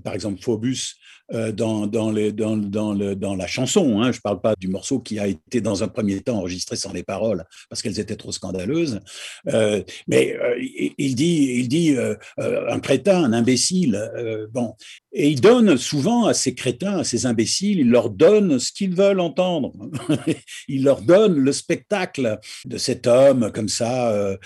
par 0.03 0.13
exemple, 0.13 0.41
Phobus 0.41 0.95
dans, 1.31 1.87
dans, 1.87 2.09
les, 2.09 2.31
dans, 2.31 2.55
dans, 2.55 2.93
le, 2.93 3.15
dans 3.15 3.35
la 3.35 3.47
chanson 3.47 4.01
hein, 4.01 4.13
je 4.13 4.17
ne 4.17 4.21
parle 4.21 4.39
pas 4.39 4.55
du 4.55 4.69
morceau 4.69 4.99
qui 4.99 5.19
a 5.19 5.27
été 5.27 5.59
dans 5.59 5.83
un 5.83 5.89
premier 5.89 6.21
temps 6.21 6.37
enregistré 6.37 6.77
sans 6.77 6.93
les 6.93 7.03
paroles 7.03 7.43
parce 7.69 7.81
qu'elles 7.81 7.99
étaient 7.99 8.15
trop 8.15 8.31
scandaleuses. 8.31 9.01
Euh, 9.49 9.83
mais 10.07 10.37
euh, 10.37 10.55
il 10.97 11.15
dit, 11.15 11.55
il 11.57 11.67
dit 11.67 11.95
un 12.37 12.79
crétin, 12.79 13.23
un 13.23 13.33
imbécile. 13.33 14.09
bon, 14.51 14.75
et 15.11 15.29
il 15.29 15.41
donne 15.41 15.77
souvent 15.77 16.25
à 16.25 16.33
ces 16.33 16.53
crétins, 16.55 16.99
à 16.99 17.03
ces 17.03 17.25
imbéciles, 17.25 17.79
il 17.79 17.89
leur 17.89 18.09
donne 18.09 18.59
ce 18.59 18.71
qu'ils 18.71 18.95
veulent 18.95 19.19
entendre. 19.19 19.73
il 20.67 20.83
leur 20.83 21.01
donne 21.01 21.37
le 21.37 21.51
spectacle 21.51 22.39
de 22.65 22.77
cet 22.77 23.07
homme 23.07 23.51
comme 23.51 23.69
ça, 23.69 24.37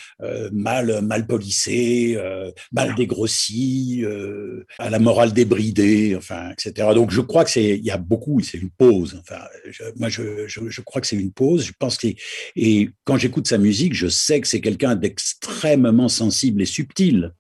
mal, 0.52 1.02
mal 1.02 1.28
polissé, 1.28 2.18
mal 2.72 2.91
dégrossi, 2.94 4.04
à 4.80 4.90
la 4.90 5.00
morale 5.00 5.34
débridée, 5.34 6.16
enfin, 6.16 6.52
etc. 6.52 6.90
Donc 6.94 7.12
je 7.12 7.22
crois 7.22 7.44
que 7.44 7.50
c'est, 7.50 7.78
il 7.78 7.84
y 7.84 7.92
a 7.92 7.98
beaucoup, 7.98 8.40
c'est 8.42 8.58
une 8.58 8.72
pause. 8.72 9.22
Enfin, 9.22 9.42
moi 9.98 10.10
je, 10.10 10.48
je, 10.48 10.82
crois 10.82 11.02
que 11.02 11.08
c'est 11.08 11.16
une 11.16 11.32
pause. 11.32 11.66
Je 11.66 11.74
pense 11.78 11.98
que 11.98 12.08
et 12.56 12.90
quand 13.06 13.18
j'écoute 13.18 13.48
sa 13.48 13.58
musique, 13.58 13.94
je 13.94 14.08
sais 14.08 14.42
que 14.42 14.48
c'est 14.48 14.62
quelqu'un 14.62 14.96
d'extrêmement 14.96 16.10
sensible 16.10 16.62
et 16.62 16.66
subtil. 16.66 17.34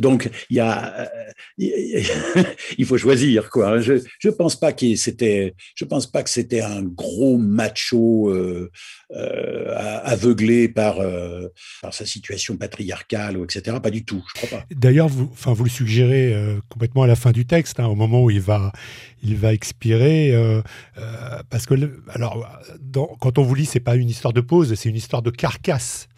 Donc, 0.00 0.30
il 0.50 0.56
y 0.56 0.60
a, 0.60 1.10
il 1.58 2.84
faut 2.84 2.98
choisir 2.98 3.50
quoi. 3.50 3.80
Je 3.80 3.94
je 4.18 4.28
pense 4.28 4.56
pas 4.56 4.72
que 4.72 4.94
c'était, 4.96 5.54
je 5.74 5.84
pense 5.84 6.06
pas 6.06 6.22
que 6.22 6.30
c'était 6.30 6.60
un 6.60 6.82
gros 6.82 7.36
macho 7.36 8.28
euh, 8.28 8.70
euh, 9.12 10.00
aveuglé 10.04 10.68
par 10.68 11.00
euh, 11.00 11.48
par 11.82 11.94
sa 11.94 12.06
situation 12.06 12.56
patriarcale 12.56 13.36
ou 13.36 13.44
etc. 13.44 13.76
Pas 13.82 13.90
du 13.90 14.04
tout. 14.04 14.24
D'ailleurs, 14.70 15.08
vous, 15.08 15.28
enfin, 15.32 15.52
vous 15.52 15.64
le 15.64 15.70
suggérez 15.70 16.34
complètement 16.68 17.02
à 17.02 17.06
la 17.06 17.16
fin 17.16 17.32
du 17.32 17.46
texte, 17.46 17.80
hein, 17.80 17.86
au 17.86 17.94
moment 17.94 18.22
où 18.22 18.30
il 18.30 18.40
va 18.40 18.72
il 19.22 19.36
va 19.36 19.52
expirer, 19.52 20.34
parce 21.50 21.66
que 21.66 21.74
alors 22.10 22.46
quand 23.20 23.38
on 23.38 23.42
vous 23.42 23.54
lit, 23.54 23.66
c'est 23.66 23.80
pas 23.80 23.96
une 23.96 24.08
histoire 24.08 24.32
de 24.32 24.40
pause, 24.40 24.74
c'est 24.74 24.88
une 24.88 24.96
histoire 24.96 25.22
de 25.22 25.30
carcasse. 25.30 26.08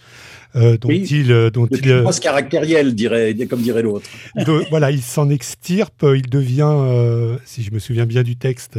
Euh, 0.56 0.78
dont 0.78 0.88
il, 0.88 1.30
euh, 1.30 1.50
dont 1.50 1.66
il 1.66 1.90
euh, 1.90 2.10
caractériel, 2.22 2.94
dirait, 2.94 3.34
comme 3.48 3.60
dirait 3.60 3.82
l'autre. 3.82 4.08
voilà, 4.70 4.90
il 4.90 5.02
s'en 5.02 5.28
extirpe, 5.28 6.06
il 6.14 6.30
devient, 6.30 7.36
si 7.44 7.62
je 7.62 7.70
me 7.70 7.78
souviens 7.78 8.06
bien 8.06 8.22
du 8.22 8.36
texte, 8.36 8.78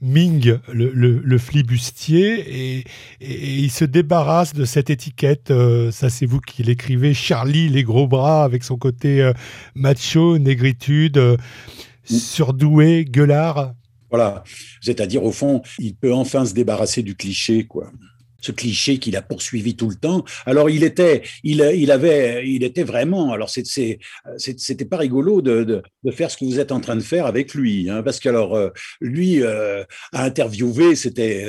Ming, 0.00 0.58
le, 0.72 0.90
le, 0.90 1.38
flibustier, 1.38 2.78
et, 2.78 2.84
il 3.20 3.70
se 3.70 3.84
débarrasse 3.84 4.54
de 4.54 4.64
cette 4.64 4.88
étiquette. 4.88 5.52
ça, 5.90 6.08
c'est 6.08 6.26
vous 6.26 6.40
qui 6.40 6.62
l'écrivez, 6.62 7.12
Charlie, 7.12 7.68
les 7.68 7.82
gros 7.82 8.08
bras, 8.08 8.44
avec 8.44 8.64
son 8.64 8.76
côté 8.76 9.30
macho, 9.74 10.38
négritude, 10.38 11.18
mm. 11.18 12.14
surdoué, 12.14 13.04
gueulard. 13.04 13.74
Voilà, 14.08 14.44
c'est-à-dire 14.80 15.24
au 15.24 15.32
fond, 15.32 15.62
il 15.78 15.94
peut 15.94 16.14
enfin 16.14 16.46
se 16.46 16.54
débarrasser 16.54 17.02
du 17.02 17.16
cliché, 17.16 17.64
quoi 17.64 17.90
ce 18.40 18.52
cliché 18.52 18.98
qu'il 18.98 19.16
a 19.16 19.22
poursuivi 19.22 19.76
tout 19.76 19.88
le 19.88 19.96
temps. 19.96 20.24
Alors 20.44 20.70
il 20.70 20.84
était, 20.84 21.22
il, 21.42 21.62
avait, 21.90 22.46
il 22.46 22.64
était 22.64 22.84
vraiment. 22.84 23.32
Alors 23.32 23.50
c'était 23.50 24.84
pas 24.84 24.98
rigolo 24.98 25.42
de, 25.42 25.82
faire 26.12 26.30
ce 26.30 26.36
que 26.36 26.44
vous 26.44 26.60
êtes 26.60 26.72
en 26.72 26.80
train 26.80 26.96
de 26.96 27.00
faire 27.00 27.26
avec 27.26 27.54
lui, 27.54 27.90
hein, 27.90 28.02
parce 28.02 28.20
que 28.20 28.28
alors 28.28 28.54
euh, 28.56 28.70
lui 29.00 29.42
euh, 29.42 29.82
à 30.12 30.24
interviewer, 30.24 30.94
c'était 30.94 31.44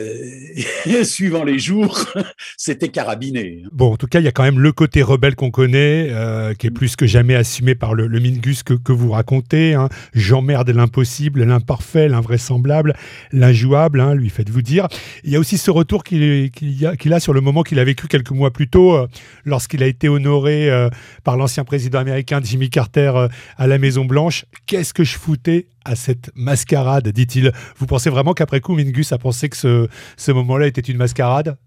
euh, 0.87 1.03
suivant 1.03 1.43
les 1.43 1.59
jours, 1.59 2.05
c'était 2.57 2.89
carabiné. 2.89 3.61
Hein. 3.63 3.69
Bon, 3.71 3.93
en 3.93 3.97
tout 3.97 4.07
cas, 4.07 4.19
il 4.19 4.25
y 4.25 4.27
a 4.27 4.31
quand 4.31 4.43
même 4.43 4.59
le 4.59 4.71
côté 4.71 5.01
rebelle 5.03 5.35
qu'on 5.35 5.51
connaît, 5.51 6.11
qui 6.57 6.67
est 6.67 6.71
plus 6.71 6.95
que 6.95 7.05
jamais 7.05 7.35
assumé 7.35 7.75
par 7.75 7.93
le, 7.93 8.07
Mingus 8.19 8.63
que, 8.63 8.91
vous 8.91 9.11
racontez. 9.11 9.73
Hein. 9.73 9.89
J'emmerde 10.13 10.69
l'impossible, 10.69 11.43
l'imparfait, 11.43 12.07
l'invraisemblable, 12.07 12.95
l'injouable, 13.31 14.01
hein, 14.01 14.15
lui 14.15 14.29
faites-vous 14.29 14.61
dire. 14.61 14.87
Il 15.23 15.31
y 15.31 15.35
a 15.35 15.39
aussi 15.39 15.57
ce 15.57 15.69
retour 15.69 16.03
qu'il 16.03 16.51
qu'il 16.97 17.13
a 17.13 17.19
sur 17.19 17.33
le 17.33 17.41
moment 17.41 17.63
qu'il 17.63 17.79
a 17.79 17.83
vécu 17.83 18.07
quelques 18.07 18.31
mois 18.31 18.51
plus 18.51 18.69
tôt, 18.69 18.95
euh, 18.95 19.07
lorsqu'il 19.45 19.83
a 19.83 19.87
été 19.87 20.09
honoré 20.09 20.69
euh, 20.69 20.89
par 21.23 21.37
l'ancien 21.37 21.63
président 21.63 21.99
américain 21.99 22.39
Jimmy 22.43 22.69
Carter 22.69 23.11
euh, 23.15 23.27
à 23.57 23.67
la 23.67 23.77
Maison 23.77 24.05
Blanche. 24.05 24.45
Qu'est-ce 24.65 24.93
que 24.93 25.03
je 25.03 25.17
foutais 25.17 25.67
à 25.85 25.95
cette 25.95 26.31
mascarade, 26.35 27.07
dit-il. 27.09 27.51
Vous 27.77 27.85
pensez 27.85 28.09
vraiment 28.09 28.33
qu'après 28.33 28.59
coup, 28.59 28.75
Mingus 28.75 29.11
a 29.11 29.17
pensé 29.17 29.49
que 29.49 29.57
ce, 29.57 30.31
moment-là 30.31 30.67
était 30.67 30.81
une 30.81 30.97
mascarade? 30.97 31.57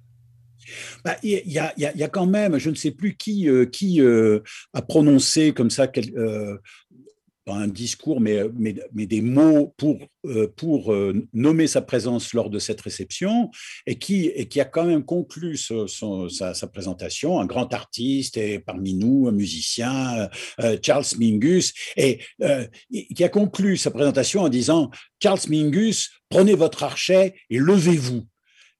Il 1.22 1.42
y, 1.46 1.58
a, 1.58 2.08
quand 2.08 2.26
même, 2.26 2.58
je 2.58 2.70
ne 2.70 2.74
sais 2.74 2.90
plus 2.90 3.16
qui, 3.16 3.48
qui 3.72 4.00
a 4.02 4.82
prononcé 4.82 5.52
comme 5.52 5.70
ça 5.70 5.88
un 7.56 7.68
discours, 7.68 8.20
mais, 8.20 8.42
mais, 8.54 8.74
mais, 8.92 9.06
des 9.06 9.20
mots 9.20 9.74
pour, 9.76 9.98
euh, 10.26 10.46
pour 10.56 10.92
euh, 10.92 11.26
nommer 11.32 11.66
sa 11.66 11.82
présence 11.82 12.32
lors 12.34 12.50
de 12.50 12.58
cette 12.58 12.80
réception, 12.80 13.50
et 13.86 13.96
qui, 13.96 14.26
et 14.26 14.46
qui 14.48 14.60
a 14.60 14.64
quand 14.64 14.84
même 14.84 15.04
conclu 15.04 15.56
son, 15.56 15.86
sa, 16.28 16.54
présentation, 16.66 17.40
un 17.40 17.46
grand 17.46 17.72
artiste, 17.74 18.36
et 18.36 18.58
parmi 18.58 18.94
nous, 18.94 19.28
un 19.28 19.32
musicien, 19.32 20.28
euh, 20.60 20.76
Charles 20.82 21.04
Mingus, 21.18 21.72
et 21.96 22.20
qui 23.14 23.24
a 23.24 23.28
conclu 23.28 23.76
sa 23.76 23.90
présentation 23.90 24.42
en 24.42 24.48
disant, 24.48 24.90
Charles 25.22 25.40
Mingus, 25.48 26.10
prenez 26.28 26.54
votre 26.54 26.82
archet 26.82 27.34
et 27.50 27.58
levez-vous. 27.58 28.26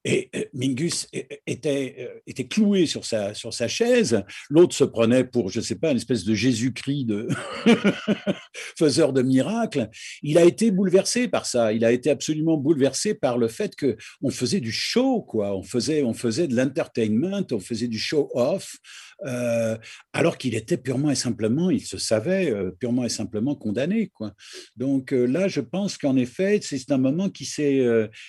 Et 0.05 0.31
euh, 0.35 0.45
Mingus 0.55 1.09
était, 1.47 1.97
euh, 1.99 2.21
était 2.27 2.47
cloué 2.47 2.87
sur 2.87 3.05
sa, 3.05 3.35
sur 3.35 3.53
sa 3.53 3.69
chaise. 3.69 4.23
L'autre 4.49 4.75
se 4.75 4.85
prenait 4.85 5.25
pour, 5.25 5.51
je 5.51 5.61
ne 5.61 5.65
sais 5.65 5.75
pas, 5.75 5.91
une 5.91 5.99
espèce 5.99 6.25
de 6.25 6.35
Jésus-Christ 6.35 7.05
de 7.05 7.29
faiseur 8.79 9.13
de 9.13 9.21
miracles. 9.21 9.91
Il 10.23 10.39
a 10.39 10.45
été 10.45 10.71
bouleversé 10.71 11.29
par 11.29 11.45
ça. 11.45 11.75
Il 11.75 11.85
a 11.85 11.93
été 11.93 12.09
absolument 12.09 12.57
bouleversé 12.57 13.15
par 13.15 13.37
le 13.37 13.49
fait 13.49 13.77
que 13.77 13.97
on 14.23 14.31
faisait 14.31 14.61
du 14.61 14.73
show, 14.73 15.21
quoi. 15.21 15.55
On 15.55 15.63
faisait, 15.63 16.03
on 16.03 16.15
faisait 16.15 16.49
de 16.49 16.57
l'entertainment, 16.57 17.47
on 17.53 17.61
faisait 17.61 17.89
du 17.89 17.99
show-off. 17.99 18.77
Euh, 19.27 19.77
alors 20.15 20.39
qu'il 20.39 20.55
était 20.55 20.79
purement 20.79 21.11
et 21.11 21.15
simplement, 21.15 21.69
il 21.69 21.85
se 21.85 21.99
savait 21.99 22.55
purement 22.79 23.05
et 23.05 23.11
simplement 23.11 23.55
condamné. 23.55 24.09
Quoi. 24.09 24.33
Donc 24.77 25.11
là, 25.11 25.47
je 25.47 25.61
pense 25.61 25.99
qu'en 25.99 26.17
effet, 26.17 26.61
c'est 26.63 26.91
un 26.91 26.97
moment 26.97 27.29
qui 27.29 27.45
s'est 27.45 27.87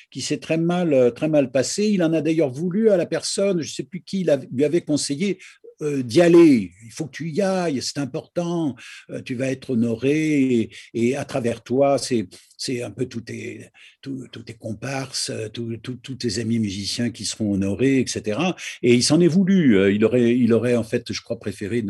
qui 0.09 0.19
s'est 0.19 0.39
très 0.39 0.57
mal 0.57 1.13
très 1.13 1.29
mal 1.29 1.49
passé. 1.49 1.60
Il 1.77 2.03
en 2.03 2.13
a 2.13 2.21
d'ailleurs 2.21 2.51
voulu 2.51 2.89
à 2.89 2.97
la 2.97 3.05
personne, 3.05 3.61
je 3.61 3.69
ne 3.69 3.73
sais 3.73 3.83
plus 3.83 4.01
qui 4.01 4.27
lui 4.51 4.65
avait 4.65 4.81
conseillé 4.81 5.39
euh, 5.81 6.03
d'y 6.03 6.21
aller. 6.21 6.71
Il 6.85 6.91
faut 6.91 7.05
que 7.05 7.11
tu 7.11 7.29
y 7.31 7.41
ailles, 7.41 7.81
c'est 7.81 7.97
important. 7.97 8.75
Euh, 9.09 9.21
tu 9.21 9.33
vas 9.33 9.47
être 9.47 9.71
honoré 9.71 10.69
et, 10.93 11.15
à 11.15 11.25
travers 11.25 11.63
toi, 11.63 11.97
c'est 11.97 12.27
c'est 12.55 12.83
un 12.83 12.91
peu 12.91 13.07
tous 13.07 13.21
tes, 13.21 13.69
tous, 14.03 14.27
tes 14.27 14.53
comparses, 14.53 15.31
tous 15.51 16.15
tes 16.15 16.37
amis 16.37 16.59
musiciens 16.59 17.09
qui 17.09 17.25
seront 17.25 17.53
honorés, 17.53 17.99
etc. 17.99 18.39
Et 18.83 18.93
il 18.93 19.01
s'en 19.01 19.19
est 19.19 19.27
voulu. 19.27 19.77
Euh, 19.77 19.91
il 19.91 20.05
aurait, 20.05 20.37
il 20.37 20.53
aurait 20.53 20.75
en 20.75 20.83
fait, 20.83 21.11
je 21.11 21.21
crois, 21.23 21.39
préféré 21.39 21.83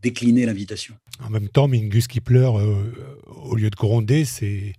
décliner 0.00 0.46
l'invitation. 0.46 0.94
En 1.20 1.28
même 1.28 1.48
temps, 1.48 1.68
Mingus 1.68 2.06
qui 2.06 2.20
pleure 2.20 2.54
au 3.26 3.54
lieu 3.54 3.68
de 3.68 3.76
gronder, 3.76 4.24
c'est 4.24 4.72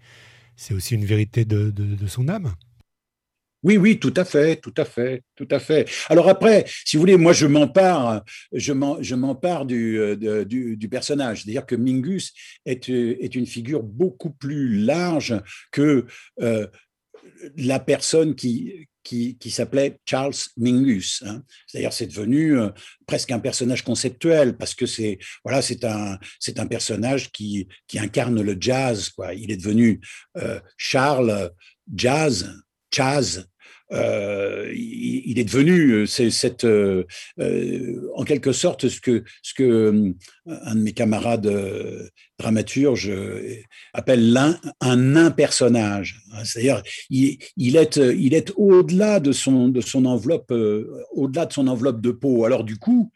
c'est 0.56 0.74
aussi 0.74 0.96
une 0.96 1.06
vérité 1.06 1.46
de, 1.46 1.70
de 1.70 2.08
son 2.08 2.28
âme. 2.28 2.54
Oui, 3.62 3.76
oui, 3.76 4.00
tout 4.00 4.14
à 4.16 4.24
fait, 4.24 4.56
tout 4.56 4.74
à 4.78 4.86
fait, 4.86 5.24
tout 5.36 5.48
à 5.52 5.60
fait. 5.60 5.90
Alors 6.08 6.30
après, 6.30 6.66
si 6.86 6.96
vous 6.96 7.02
voulez, 7.02 7.18
moi 7.18 7.34
je 7.34 7.46
m'empare, 7.46 8.24
je 8.54 8.72
m'empare 9.16 9.66
du, 9.66 10.00
euh, 10.00 10.46
du, 10.46 10.78
du, 10.78 10.90
personnage. 10.90 11.44
C'est-à-dire 11.44 11.66
que 11.66 11.76
Mingus 11.76 12.32
est, 12.66 12.88
est, 12.88 13.36
une 13.36 13.46
figure 13.46 13.84
beaucoup 13.84 14.32
plus 14.32 14.80
large 14.80 15.42
que 15.72 16.06
euh, 16.42 16.68
la 17.58 17.82
personne 17.82 18.34
qui, 18.34 18.88
qui, 19.04 19.38
qui 19.38 19.52
s'appelait 19.52 20.00
Charles 20.06 20.36
Mingus. 20.56 21.22
Hein. 21.26 21.44
C'est-à-dire, 21.68 21.92
c'est 21.92 22.08
devenu 22.08 22.58
euh, 22.58 22.70
presque 23.08 23.32
un 23.32 23.40
personnage 23.40 23.84
conceptuel 23.84 24.56
parce 24.56 24.74
que 24.74 24.86
c'est 24.86 25.20
voilà, 25.44 25.62
c'est 25.62 25.84
un 25.84 26.18
c'est 26.40 26.60
un 26.62 26.68
personnage 26.68 27.30
qui 27.34 27.68
qui 27.88 28.00
incarne 28.00 28.42
le 28.42 28.56
jazz. 28.58 29.12
Il 29.36 29.52
est 29.52 29.58
devenu 29.58 30.00
Charles 30.78 31.52
Jazz 31.94 32.50
Chaz, 32.92 33.46
euh, 33.92 34.72
il, 34.76 35.40
est 35.40 35.44
devenu 35.44 35.92
euh, 35.92 36.06
c'est 36.06 36.30
cette 36.30 36.64
euh, 36.64 37.06
en 38.16 38.24
quelque 38.24 38.52
sorte 38.52 38.88
ce 38.88 39.02
que 39.02 39.24
ce 39.42 39.56
que 39.56 40.14
un 40.46 40.76
de 40.76 40.82
mes 40.82 40.92
camarades 40.92 41.52
dramaturges 42.38 43.12
appelle 43.94 44.38
un, 44.38 44.60
un 44.80 45.16
impersonnage. 45.16 46.22
C'est-à-dire 46.44 46.84
il, 47.10 47.40
il, 47.58 47.78
est 47.78 47.98
il 47.98 48.36
est 48.36 48.52
au-delà 48.58 49.20
de 49.20 49.32
son 49.32 49.70
de 49.70 49.82
son 49.82 50.06
enveloppe 50.06 50.54
au-delà 51.12 51.48
de 51.48 51.54
son 51.54 51.68
enveloppe 51.68 52.02
de 52.02 52.12
peau. 52.12 52.46
Alors 52.46 52.64
du 52.64 52.78
coup 52.78 53.12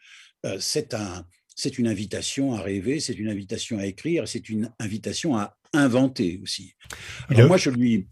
c'est 0.58 0.92
un 0.94 1.24
c'est 1.54 1.78
une 1.78 1.86
invitation 1.86 2.52
à 2.52 2.60
rêver 2.60 2.98
c'est 2.98 3.16
une 3.16 3.28
invitation 3.28 3.78
à 3.78 3.86
écrire 3.86 4.26
c'est 4.26 4.48
une 4.48 4.72
invitation 4.80 5.36
à 5.36 5.56
inventer 5.72 6.40
aussi. 6.42 6.72
Alors 7.28 7.46
moi 7.46 7.58
je 7.58 7.70
lui 7.70 8.08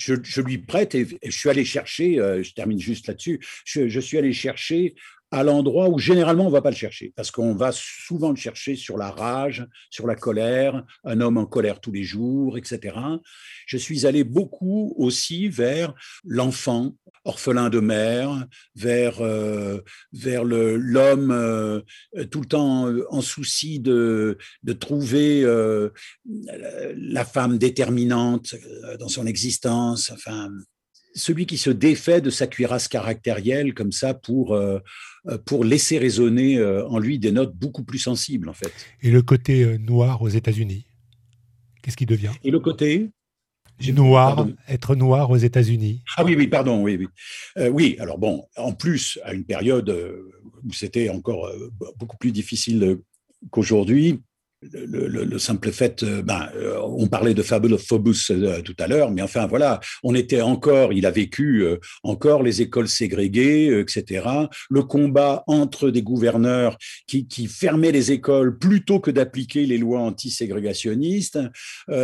je, 0.00 0.40
lui 0.40 0.58
prête 0.58 0.94
et 0.94 1.06
je 1.24 1.30
suis 1.30 1.50
allé 1.50 1.64
chercher, 1.64 2.18
euh, 2.18 2.42
je 2.42 2.52
termine 2.52 2.80
juste 2.80 3.06
là-dessus, 3.06 3.40
je, 3.64 4.00
suis 4.00 4.18
allé 4.18 4.32
chercher 4.32 4.94
à 5.30 5.42
l'endroit 5.42 5.88
où 5.88 5.98
généralement 5.98 6.46
on 6.46 6.50
va 6.50 6.62
pas 6.62 6.70
le 6.70 6.76
chercher, 6.76 7.12
parce 7.14 7.30
qu'on 7.30 7.54
va 7.54 7.70
souvent 7.72 8.30
le 8.30 8.36
chercher 8.36 8.76
sur 8.76 8.96
la 8.96 9.10
rage, 9.10 9.66
sur 9.90 10.06
la 10.06 10.16
colère, 10.16 10.84
un 11.04 11.20
homme 11.20 11.38
en 11.38 11.46
colère 11.46 11.80
tous 11.80 11.92
les 11.92 12.02
jours, 12.02 12.58
etc. 12.58 12.96
Je 13.66 13.76
suis 13.76 14.06
allé 14.06 14.24
beaucoup 14.24 14.94
aussi 14.96 15.48
vers 15.48 15.94
l'enfant 16.24 16.94
orphelin 17.24 17.68
de 17.68 17.80
mère, 17.80 18.46
vers, 18.74 19.20
euh, 19.20 19.80
vers 20.12 20.44
l'homme 20.44 21.30
euh, 21.30 21.80
tout 22.30 22.40
le 22.40 22.46
temps 22.46 22.88
en 23.10 23.20
souci 23.20 23.78
de, 23.78 24.38
de 24.62 24.72
trouver 24.72 25.44
euh, 25.44 25.90
la 26.94 27.24
femme 27.24 27.58
déterminante 27.58 28.54
dans 28.98 29.08
son 29.08 29.26
existence, 29.26 30.10
enfin, 30.10 30.50
celui 31.14 31.46
qui 31.46 31.58
se 31.58 31.70
défait 31.70 32.20
de 32.20 32.30
sa 32.30 32.46
cuirasse 32.46 32.88
caractérielle 32.88 33.74
comme 33.74 33.92
ça 33.92 34.14
pour, 34.14 34.54
euh, 34.54 34.78
euh, 35.26 35.38
pour 35.38 35.64
laisser 35.64 35.98
résonner 35.98 36.58
euh, 36.58 36.86
en 36.88 36.98
lui 36.98 37.18
des 37.18 37.32
notes 37.32 37.54
beaucoup 37.54 37.84
plus 37.84 37.98
sensibles 37.98 38.48
en 38.48 38.52
fait. 38.52 38.72
Et 39.02 39.10
le 39.10 39.22
côté 39.22 39.78
noir 39.78 40.22
aux 40.22 40.28
États-Unis, 40.28 40.86
qu'est-ce 41.82 41.96
qui 41.96 42.06
devient? 42.06 42.32
Et 42.44 42.50
le 42.50 42.60
côté? 42.60 43.10
Noir, 43.94 44.46
être 44.68 44.94
noir 44.94 45.30
aux 45.30 45.38
États-Unis. 45.38 46.02
Ah 46.18 46.22
oui, 46.22 46.34
oui, 46.36 46.48
pardon, 46.48 46.82
oui, 46.82 46.98
oui. 46.98 47.68
oui, 47.70 47.96
alors 47.98 48.18
bon, 48.18 48.44
en 48.58 48.72
plus, 48.72 49.18
à 49.24 49.32
une 49.32 49.44
période 49.44 49.88
où 50.62 50.70
c'était 50.74 51.08
encore 51.08 51.50
beaucoup 51.98 52.18
plus 52.18 52.30
difficile 52.30 52.98
qu'aujourd'hui, 53.50 54.20
le, 54.62 55.38
simple 55.38 55.72
fait, 55.72 56.02
euh, 56.02 56.22
ben, 56.22 56.48
euh, 56.56 56.78
on 56.82 57.06
parlait 57.06 57.34
de 57.34 57.42
Fable 57.42 57.72
of 57.72 57.82
Phobos 57.82 58.30
euh, 58.30 58.60
tout 58.60 58.76
à 58.78 58.86
l'heure, 58.86 59.10
mais 59.10 59.22
enfin 59.22 59.46
voilà, 59.46 59.80
on 60.02 60.14
était 60.14 60.42
encore, 60.42 60.92
il 60.92 61.06
a 61.06 61.10
vécu 61.10 61.64
encore 62.02 62.42
les 62.42 62.62
écoles 62.62 62.88
ségrégées, 62.88 63.80
etc. 63.80 64.26
Le 64.68 64.82
combat 64.82 65.44
entre 65.46 65.90
des 65.90 66.02
gouverneurs 66.02 66.76
qui, 67.06 67.26
fermaient 67.46 67.92
les 67.92 68.12
écoles 68.12 68.58
plutôt 68.58 69.00
que 69.00 69.10
d'appliquer 69.10 69.66
les 69.66 69.78
lois 69.78 70.00
anti-ségrégationnistes, 70.00 71.38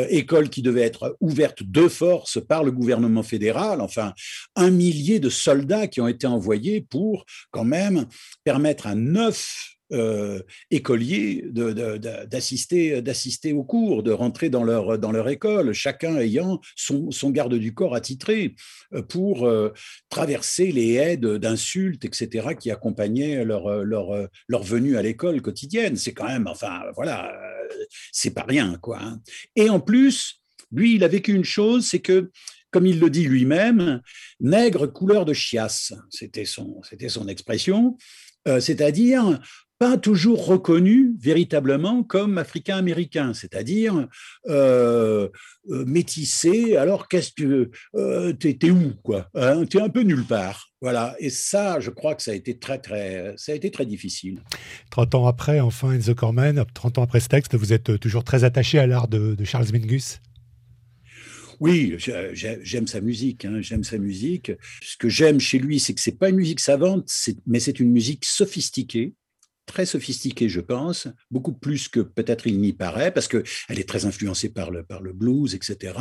écoles 0.09 0.49
qui 0.49 0.63
devaient 0.63 0.83
être 0.83 1.17
ouvertes 1.21 1.63
de 1.63 1.89
force 1.89 2.39
par 2.41 2.65
le 2.65 2.73
gouvernement 2.73 3.23
fédéral. 3.23 3.81
Enfin, 3.81 4.13
un 4.55 4.71
millier 4.71 5.21
de 5.21 5.31
soldats 5.31 5.87
qui 5.87 6.01
ont 6.01 6.09
été 6.09 6.27
envoyés 6.27 6.81
pour 6.81 7.25
quand 7.51 7.65
même 7.65 8.07
permettre 8.45 8.87
à 8.87 8.95
neuf 8.95 9.76
euh, 9.93 10.41
écoliers 10.73 11.45
d'assister 11.47 13.01
d'assister 13.03 13.53
aux 13.53 13.63
cours, 13.63 14.03
de 14.03 14.11
rentrer 14.11 14.51
dans 14.51 14.65
leur 14.65 14.99
dans 14.99 15.13
leur 15.13 15.29
école, 15.29 15.73
chacun 15.75 16.17
ayant 16.17 16.61
son, 16.75 17.31
garde 17.31 17.55
du 17.55 17.73
corps 17.73 17.95
attitré 17.95 18.57
euh, 18.95 19.03
pour 19.03 19.47
euh, 19.47 19.73
traverser 20.09 20.73
les 20.73 20.95
haies 20.95 21.17
d'insultes, 21.17 22.05
etc., 22.05 22.49
qui 22.59 22.73
accompagnaient 22.73 23.45
leur 23.45 23.85
leur 23.85 24.29
leur 24.49 24.63
venue 24.65 24.97
à 24.97 25.03
l'école 25.03 25.41
quotidienne. 25.41 25.95
C'est 25.95 26.15
quand 26.15 26.27
même, 26.27 26.49
enfin, 26.49 26.83
voilà, 26.97 27.33
c'est 28.11 28.35
pas 28.35 28.45
rien, 28.49 28.79
quoi. 28.83 28.99
Hein. 29.01 29.21
Et 29.55 29.71
en 29.71 29.79
plus, 29.79 30.43
lui, 30.73 30.97
il 30.97 31.05
a 31.05 31.09
vécu 31.09 31.33
une 31.33 31.45
chose, 31.45 31.87
c'est 31.87 32.01
que 32.01 32.33
comme 32.73 32.87
il 32.87 32.99
le 32.99 33.09
dit 33.09 33.25
lui-même, 33.25 34.01
nègre 34.41 34.89
couleur 34.89 35.25
de 35.25 35.33
chiasse, 35.33 35.95
c'était 36.11 36.45
son, 36.45 36.83
c'était 36.83 37.09
son 37.09 37.29
expression, 37.29 37.97
c'est-à-dire 38.45 39.41
pas 39.79 39.99
toujours 39.99 40.47
reconnu 40.47 41.15
véritablement 41.21 42.03
comme 42.03 42.39
africain-américain, 42.39 43.35
c'est-à-dire 43.35 44.09
euh, 44.49 45.29
euh, 45.71 45.85
métissé. 45.85 46.77
Alors 46.77 47.09
qu'est-ce 47.09 47.33
que 47.33 47.71
euh, 47.95 48.33
t'es, 48.33 48.71
où 48.71 48.95
quoi 49.03 49.29
hein? 49.35 49.65
T'es 49.67 49.81
un 49.81 49.91
peu 49.91 50.03
nulle 50.03 50.25
part. 50.25 50.71
Voilà. 50.81 51.15
Et 51.19 51.31
ça, 51.31 51.81
je 51.81 51.91
crois 51.91 52.15
que 52.15 52.23
ça 52.23 52.31
a 52.31 52.35
été 52.35 52.59
très 52.59 52.79
très 52.79 53.35
ça 53.37 53.53
a 53.53 53.55
été 53.55 53.71
très 53.71 53.87
difficile. 53.87 54.41
30 54.91 55.15
ans 55.15 55.27
après, 55.27 55.61
enfin, 55.61 55.93
Enzo 55.93 56.15
Corman, 56.15 56.65
30 56.75 56.99
ans 56.99 57.03
après 57.03 57.21
ce 57.21 57.29
texte, 57.29 57.55
vous 57.55 57.73
êtes 57.73 57.99
toujours 58.01 58.25
très 58.25 58.45
attaché 58.45 58.79
à 58.79 58.87
l'art 58.87 59.09
de, 59.09 59.37
Charles 59.45 59.67
Mingus? 59.73 60.21
Oui, 61.59 61.97
j'aime 61.99 62.87
sa 62.87 63.01
musique. 63.01 63.45
Hein, 63.47 63.61
j'aime 63.61 63.85
sa 63.85 63.97
musique. 63.97 64.53
Ce 64.83 64.97
que 64.99 65.09
j'aime 65.09 65.41
chez 65.41 65.59
lui, 65.59 65.81
c'est 65.81 65.95
que 65.95 66.01
c'est 66.01 66.19
pas 66.19 66.29
une 66.29 66.37
musique 66.37 66.61
savante, 66.61 67.11
mais 67.47 67.61
c'est 67.61 67.81
une 67.81 67.91
musique 67.91 68.27
sophistiquée 68.27 69.15
très 69.67 69.85
sophistiquée, 69.85 70.49
je 70.49 70.61
pense, 70.61 71.09
beaucoup 71.31 71.53
plus 71.53 71.89
que 71.89 72.01
peut-être 72.01 72.47
il 72.47 72.61
n'y 72.61 72.73
paraît, 72.73 73.13
parce 73.13 73.29
qu'elle 73.29 73.43
est 73.69 73.89
très 73.89 74.07
influencée 74.07 74.49
par 74.49 74.71
le, 74.71 74.83
par 74.85 75.03
le 75.03 75.13
blues, 75.13 75.55
etc. 75.55 75.95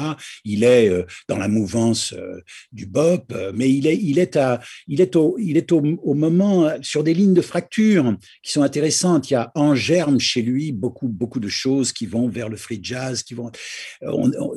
Il 0.46 0.64
est 0.64 0.88
euh, 0.88 1.04
dans 1.28 1.38
la 1.38 1.48
mouvance 1.48 2.14
euh, 2.14 2.42
du 2.72 2.86
bop, 2.86 3.32
euh, 3.34 3.52
mais 3.54 3.70
il 3.72 3.88
est, 3.88 3.98
il 3.98 4.20
est, 4.20 4.36
à, 4.36 4.62
il 4.88 5.02
est, 5.02 5.16
au, 5.16 5.38
il 5.40 5.58
est 5.58 5.72
au, 5.72 5.82
moment 5.82 6.72
sur 6.82 7.04
des 7.04 7.14
lignes 7.14 7.34
de 7.34 7.42
fracture 7.42 8.16
qui 8.44 8.52
sont 8.52 8.62
intéressantes. 8.62 9.30
Il 9.30 9.34
y 9.34 9.38
a 9.38 9.52
en 9.56 9.76
germe 9.76 10.20
chez 10.20 10.42
lui 10.42 10.72
beaucoup, 10.72 11.08
beaucoup 11.08 11.40
de 11.40 11.50
choses 11.50 11.92
qui 11.92 12.06
vont 12.06 12.30
vers 12.30 12.48
le 12.48 12.58
free 12.58 12.80
jazz, 12.82 13.24
qui 13.24 13.34
vont 13.34 13.52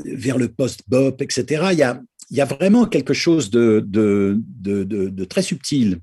vers 0.05 0.39
le 0.39 0.49
post-bop, 0.49 1.21
etc. 1.23 1.69
Il 1.73 1.79
y 1.79 1.83
a, 1.83 2.01
il 2.31 2.37
y 2.37 2.41
a 2.41 2.45
vraiment 2.45 2.87
quelque 2.87 3.15
chose 3.15 3.51
de, 3.51 3.83
de, 3.87 4.39
de, 4.61 4.85
de 4.85 5.25
très 5.25 5.43
subtil. 5.43 5.99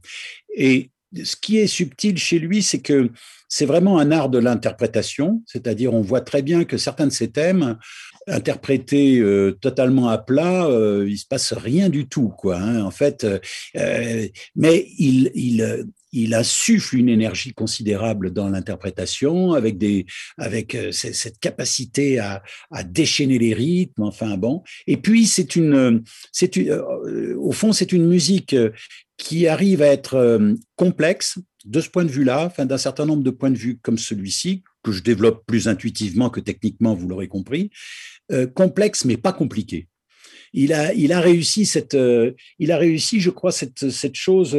Et 0.56 0.90
ce 1.24 1.36
qui 1.36 1.58
est 1.58 1.68
subtil 1.68 2.18
chez 2.18 2.40
lui, 2.40 2.64
c'est 2.64 2.80
que 2.80 3.10
c'est 3.48 3.66
vraiment 3.66 4.00
un 4.00 4.12
art 4.12 4.30
de 4.30 4.40
l'interprétation, 4.40 5.42
c'est-à-dire 5.46 5.94
on 5.94 6.02
voit 6.02 6.22
très 6.22 6.42
bien 6.42 6.66
que 6.66 6.78
certains 6.78 7.08
de 7.08 7.12
ces 7.12 7.30
thèmes, 7.30 7.78
interprétés 8.28 9.20
euh, 9.20 9.52
totalement 9.62 10.10
à 10.10 10.18
plat, 10.18 10.66
euh, 10.66 11.06
il 11.08 11.18
se 11.18 11.28
passe 11.28 11.54
rien 11.54 11.90
du 11.90 12.08
tout, 12.08 12.30
quoi. 12.30 12.58
Hein, 12.58 12.82
en 12.82 12.92
fait, 12.92 13.24
euh, 13.24 14.28
mais 14.56 14.88
il, 14.98 15.32
il, 15.36 15.86
il 16.16 16.34
insuffle 16.34 16.98
une 16.98 17.10
énergie 17.10 17.54
considérable 17.54 18.32
dans 18.32 18.50
l'interprétation, 18.50 19.54
avec 19.54 19.78
des, 19.78 20.06
avec 20.38 20.78
cette 20.92 21.40
capacité 21.40 22.20
à, 22.20 22.42
déchaîner 22.86 23.38
les 23.38 23.54
rythmes. 23.54 24.04
Enfin 24.04 24.38
bon. 24.38 24.64
Et 24.88 24.98
puis 24.98 25.28
c'est 25.28 25.56
une, 25.56 26.04
c'est 26.32 26.70
au 27.38 27.52
fond 27.52 27.74
c'est 27.74 27.92
une 27.92 28.08
musique 28.08 28.56
qui 29.18 29.48
arrive 29.48 29.82
à 29.82 29.88
être 29.88 30.16
euh, 30.16 30.54
complexe 30.76 31.40
de 31.66 31.80
ce 31.80 31.90
point 31.90 32.06
de 32.06 32.12
vue-là, 32.12 32.46
enfin, 32.46 32.66
d'un 32.66 32.78
certain 32.78 33.06
nombre 33.06 33.24
de 33.24 33.32
points 33.32 33.50
de 33.50 33.58
vue 33.58 33.80
comme 33.82 33.98
celui-ci, 33.98 34.64
que 34.84 34.92
je 34.92 35.02
développe 35.02 35.46
plus 35.48 35.68
intuitivement 35.68 36.30
que 36.30 36.40
techniquement, 36.40 36.94
vous 36.94 37.08
l'aurez 37.08 37.28
compris, 37.28 37.72
euh, 38.32 38.46
complexe 38.46 39.06
mais 39.06 39.18
pas 39.18 39.34
compliqué. 39.34 39.88
Il 40.54 40.74
a, 40.74 40.94
il 40.94 41.12
a 41.12 41.20
réussi 41.20 41.66
cette, 41.66 41.96
euh, 41.96 42.34
il 42.60 42.72
a 42.72 42.78
réussi, 42.78 43.20
je 43.20 43.30
crois, 43.30 43.52
cette, 43.52 43.90
cette 43.90 44.16
chose 44.16 44.58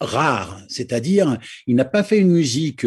rare, 0.00 0.60
c'est-à-dire 0.68 1.38
il 1.66 1.74
n'a 1.74 1.84
pas 1.84 2.02
fait 2.02 2.18
une 2.18 2.30
musique 2.30 2.86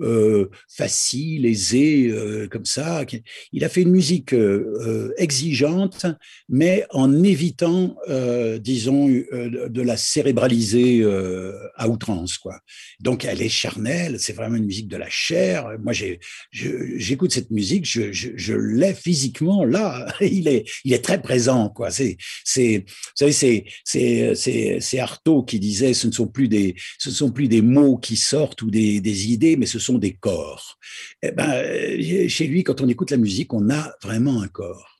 euh, 0.00 0.48
facile, 0.68 1.44
aisée, 1.46 2.08
euh, 2.08 2.46
comme 2.48 2.64
ça. 2.64 3.04
Il 3.52 3.64
a 3.64 3.68
fait 3.68 3.82
une 3.82 3.90
musique 3.90 4.32
euh, 4.32 5.12
exigeante, 5.16 6.06
mais 6.48 6.84
en 6.90 7.22
évitant, 7.22 7.96
disons, 8.60 9.08
de 9.08 9.82
la 9.82 9.96
cérébraliser 9.96 11.04
à 11.76 11.88
outrance. 11.88 12.38
Quoi. 12.38 12.58
Donc 13.00 13.24
elle 13.24 13.42
est 13.42 13.48
charnelle, 13.48 14.20
c'est 14.20 14.32
vraiment 14.32 14.56
une 14.56 14.66
musique 14.66 14.88
de 14.88 14.96
la 14.96 15.10
chair. 15.10 15.66
Moi, 15.82 15.92
j'écoute 16.52 17.32
cette 17.32 17.50
musique, 17.50 17.86
je, 17.86 18.12
je, 18.12 18.54
l'ai 18.54 18.94
physiquement 18.94 19.64
là. 19.64 20.06
Il 20.20 20.48
est, 20.48 20.64
il 20.84 20.92
est 20.92 21.04
très 21.04 21.20
présent. 21.20 21.68
Quoi. 21.68 21.90
C'est, 21.90 22.16
c'est, 22.44 22.84
vous 22.86 23.32
savez, 23.32 23.64
c'est, 23.84 24.34
c'est, 24.34 24.78
c'est 24.80 24.98
Artaud 24.98 25.42
qui 25.42 25.58
disait, 25.58 25.94
ce 25.94 26.06
ne 26.06 26.12
sont 26.12 26.26
plus 26.26 26.48
ce 26.98 27.08
ne 27.08 27.14
sont 27.14 27.30
plus 27.30 27.48
des 27.48 27.62
mots 27.62 27.96
qui 27.96 28.16
sortent 28.16 28.62
ou 28.62 28.70
des, 28.70 29.32
idées, 29.32 29.56
mais 29.56 29.66
ce 29.66 29.78
sont 29.78 29.98
des 29.98 30.12
corps. 30.12 30.78
Eh 31.22 31.32
ben, 31.32 31.50
euh, 31.50 32.28
chez 32.28 32.46
lui, 32.46 32.64
quand 32.64 32.80
on 32.80 32.88
écoute 32.88 33.10
la 33.10 33.16
musique, 33.16 33.52
on 33.52 33.70
a 33.70 33.94
vraiment 34.02 34.42
un 34.42 34.48
corps. 34.48 34.98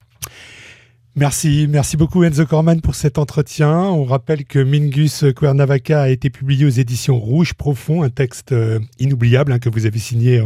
Merci, 1.14 1.66
merci 1.68 1.98
beaucoup 1.98 2.24
Enzo 2.24 2.46
Corman 2.46 2.80
pour 2.80 2.94
cet 2.94 3.18
entretien. 3.18 3.70
On 3.70 4.04
rappelle 4.04 4.46
que 4.46 4.58
Mingus 4.58 5.26
Cuernavaca 5.36 6.00
a 6.00 6.08
été 6.08 6.30
publié 6.30 6.64
aux 6.64 6.70
éditions 6.70 7.18
Rouge 7.18 7.52
Profond, 7.52 8.02
un 8.02 8.08
texte 8.08 8.52
euh, 8.52 8.80
inoubliable 8.98 9.52
hein, 9.52 9.58
que 9.58 9.68
vous 9.68 9.84
avez 9.84 9.98
signé 9.98 10.42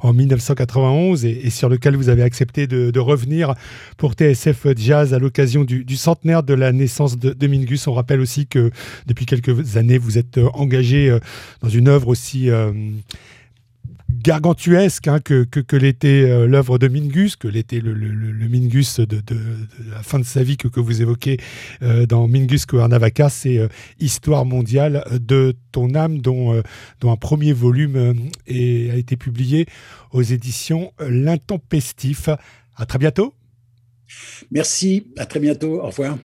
en, 0.00 0.12
1991 0.12 1.24
et, 1.24 1.48
sur 1.48 1.70
lequel 1.70 1.96
vous 1.96 2.10
avez 2.10 2.22
accepté 2.22 2.66
de, 2.66 2.98
revenir 2.98 3.54
pour 3.96 4.12
TSF 4.12 4.66
Jazz 4.76 5.14
à 5.14 5.18
l'occasion 5.18 5.64
du, 5.64 5.96
centenaire 5.96 6.42
de 6.42 6.52
la 6.52 6.72
naissance 6.72 7.16
de, 7.16 7.46
Mingus. 7.46 7.86
On 7.86 7.94
rappelle 7.94 8.20
aussi 8.20 8.46
que 8.46 8.70
depuis 9.06 9.24
quelques 9.24 9.78
années, 9.78 9.96
vous 9.96 10.18
êtes 10.18 10.36
euh, 10.36 10.50
engagé 10.52 11.08
euh, 11.08 11.18
dans 11.62 11.70
une 11.70 11.88
œuvre 11.88 12.08
aussi 12.08 12.50
gargantuesque 14.22 15.08
hein, 15.08 15.20
que, 15.20 15.44
que, 15.44 15.76
l'était 15.76 16.22
euh, 16.30 16.46
l'œuvre 16.46 16.78
de 16.78 16.88
Mingus, 16.88 17.36
que 17.36 17.48
l'était 17.48 17.80
le, 17.80 17.94
Mingus 18.48 19.00
de, 19.00 19.22
la 19.90 20.02
fin 20.02 20.18
de 20.18 20.24
sa 20.24 20.42
vie 20.42 20.56
que, 20.56 20.80
vous 20.80 21.02
évoquez 21.02 21.38
euh, 21.82 22.06
dans 22.06 22.28
Mingus 22.28 22.66
Cuernavaca, 22.66 23.28
c'est 23.28 23.58
euh, 23.58 23.68
Histoire 23.98 24.44
mondiale 24.44 25.04
de 25.20 25.54
ton 25.72 25.94
âme, 25.94 26.18
dont, 26.18 26.62
dont 27.00 27.12
un 27.12 27.16
premier 27.16 27.52
volume 27.52 28.28
a 28.48 28.52
été 28.96 29.16
publié 29.16 29.66
aux 30.12 30.22
éditions 30.22 30.92
L'Intempestif. 31.00 32.28
À 32.76 32.86
très 32.86 32.98
bientôt. 32.98 33.34
Merci, 34.50 35.06
à 35.16 35.26
très 35.26 35.40
bientôt, 35.40 35.80
au 35.80 35.86
revoir. 35.86 36.18